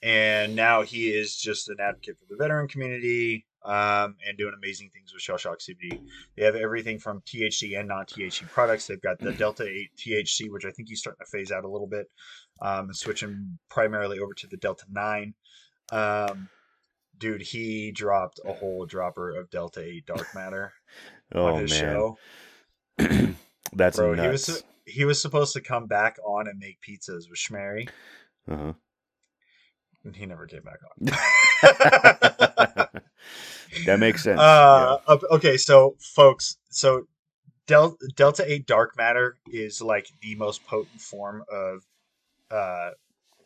[0.02, 4.90] and now he is just an advocate for the veteran community um, and doing amazing
[4.90, 6.00] things with Shell Shock CBD.
[6.36, 8.86] They have everything from THC and non-THC products.
[8.86, 11.68] They've got the Delta 8 THC, which I think he's starting to phase out a
[11.68, 12.08] little bit,
[12.62, 15.34] um, and switching primarily over to the Delta 9.
[15.92, 16.48] Um,
[17.18, 20.72] dude, he dropped a whole dropper of Delta 8 dark matter
[21.34, 22.18] oh on man, his show.
[23.72, 27.38] that's Bro, he was he was supposed to come back on and make pizzas with
[27.38, 27.88] Schmary,
[28.48, 28.74] Uh-huh.
[30.04, 32.88] and he never came back on.
[33.84, 34.40] that makes sense.
[34.40, 37.06] Uh, o- okay, so folks, so
[37.66, 41.84] Del- Delta Eight dark matter is like the most potent form of
[42.50, 42.90] uh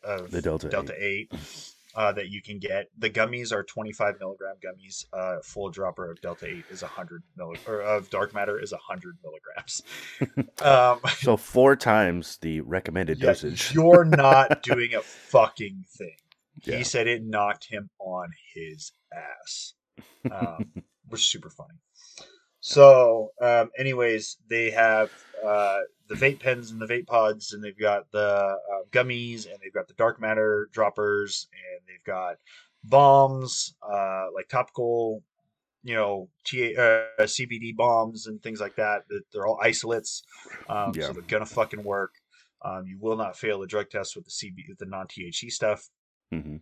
[0.04, 1.32] of The Delta Delta Eight
[1.94, 2.88] uh, that you can get.
[2.98, 5.04] The gummies are twenty five milligram gummies.
[5.12, 9.16] Uh, full dropper of Delta Eight is hundred milli or of dark matter is hundred
[9.22, 9.82] milligrams.
[10.62, 11.00] um.
[11.18, 13.72] So four times the recommended yeah, dosage.
[13.72, 16.16] you're not doing a fucking thing.
[16.64, 16.76] Yeah.
[16.76, 19.72] He said it knocked him on his ass,
[20.30, 20.72] um,
[21.08, 21.74] which is super funny.
[22.60, 25.10] So, um, anyways, they have
[25.44, 29.56] uh, the vape pens and the vape pods, and they've got the uh, gummies, and
[29.62, 32.36] they've got the dark matter droppers, and they've got
[32.84, 35.22] bombs, uh, like topical,
[35.82, 36.74] you know, TA,
[37.18, 39.02] uh, CBD bombs and things like that.
[39.08, 40.22] That- They're all isolates,
[40.68, 41.06] um, Yeah.
[41.06, 42.12] so they're gonna fucking work.
[42.62, 45.50] Um, you will not fail the drug test with the CB, with the non THC
[45.50, 45.88] stuff.
[46.30, 46.58] hmm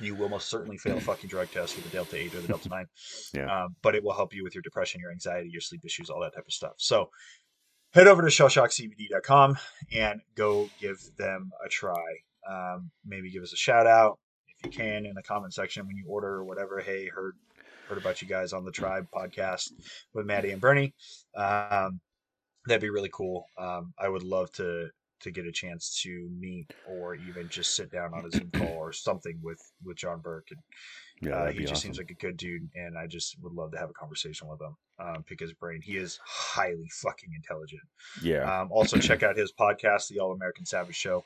[0.00, 2.48] You will most certainly fail a fucking drug test with the Delta 8 or the
[2.48, 2.86] Delta 9.
[3.34, 3.64] Yeah.
[3.64, 6.20] Um, but it will help you with your depression, your anxiety, your sleep issues, all
[6.20, 6.74] that type of stuff.
[6.76, 7.10] So
[7.92, 9.58] head over to shellshockcbd.com
[9.94, 12.04] and go give them a try.
[12.48, 14.18] Um, maybe give us a shout out
[14.48, 16.80] if you can in the comment section when you order or whatever.
[16.80, 17.34] Hey, heard
[17.88, 19.72] heard about you guys on the Tribe podcast
[20.12, 20.94] with Maddie and Bernie.
[21.36, 22.00] Um,
[22.66, 23.46] that'd be really cool.
[23.58, 24.88] Um, I would love to
[25.20, 28.68] to get a chance to meet or even just sit down on a Zoom call
[28.68, 30.48] or something with with John Burke.
[30.50, 30.60] And
[31.22, 31.80] Yeah, uh, he just awesome.
[31.82, 34.60] seems like a good dude, and I just would love to have a conversation with
[34.60, 34.76] him.
[34.98, 35.80] Um, pick his brain.
[35.82, 37.82] He is highly fucking intelligent.
[38.22, 38.60] yeah.
[38.60, 41.24] Um, also, check out his podcast, The All American Savage Show,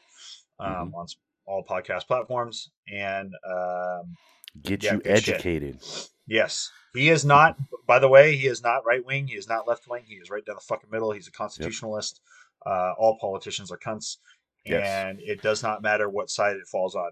[0.58, 0.94] um, Mm-hmm.
[0.94, 1.06] on
[1.46, 2.70] all podcast platforms.
[2.92, 4.16] And um,
[4.62, 5.34] Get yeah, you good shit.
[5.34, 5.78] educated.
[6.26, 7.56] yes, he is not.
[7.86, 9.26] By the way, he is not right wing.
[9.28, 10.02] He is not left wing.
[10.06, 11.12] He is right down the fucking middle.
[11.12, 12.20] He's a constitutionalist.
[12.66, 14.18] Uh, all politicians are cunts,
[14.64, 14.86] Yes.
[14.86, 17.10] and it does not matter what side it falls on.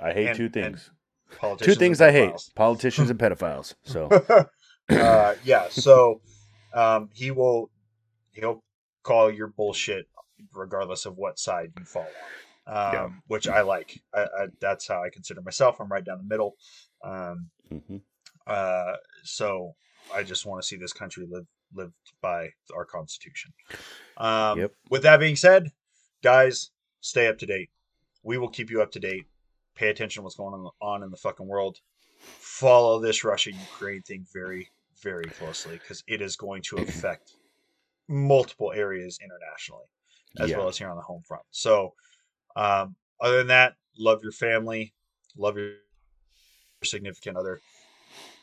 [0.00, 0.90] I hate and- two things.
[1.38, 3.74] Politicians Two things I hate: politicians and pedophiles.
[3.82, 4.08] So
[4.90, 6.20] uh, yeah, so
[6.74, 7.70] um, he will
[8.32, 8.62] he'll
[9.02, 10.06] call your bullshit
[10.52, 12.06] regardless of what side you fall
[12.66, 13.08] on, um, Yeah.
[13.26, 13.98] which I like.
[14.12, 15.80] I, I, that's how I consider myself.
[15.80, 16.56] I'm right down the middle.
[17.02, 18.02] Um, mhm.
[18.46, 19.74] uh, so
[20.14, 23.52] I just want to see this country live live by our Constitution.
[24.16, 24.72] Um, Yep.
[24.90, 25.70] With that being said,
[26.22, 26.70] guys,
[27.00, 27.70] stay up to date.
[28.22, 29.26] We will keep you up to date.
[29.74, 31.78] Pay attention to what's going on on in the fucking world.
[32.20, 34.68] Follow this Russia Ukraine thing very,
[35.02, 37.32] very closely because it is going to affect
[38.08, 39.84] multiple areas internationally
[40.38, 40.58] as yeah.
[40.58, 41.44] well as here on the home front.
[41.50, 41.94] So,
[42.56, 44.92] um, other than that, love your family,
[45.36, 45.72] love your
[46.82, 47.60] significant other,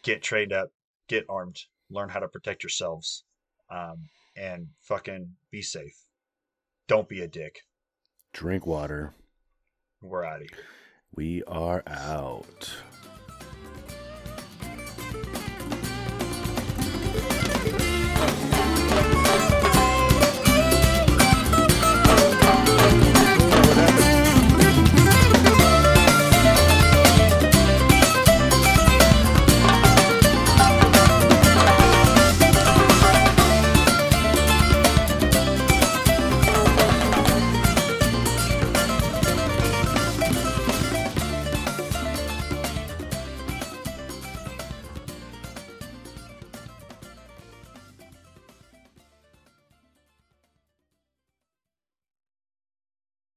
[0.03, 0.71] get trained up,
[1.07, 1.59] get armed,
[1.91, 3.23] learn how to protect yourselves,
[3.69, 6.05] um, and fucking be safe.
[6.87, 7.61] Don't be a dick.
[8.33, 9.13] Drink water.
[10.01, 10.65] We're out of here.
[11.13, 12.73] We are out.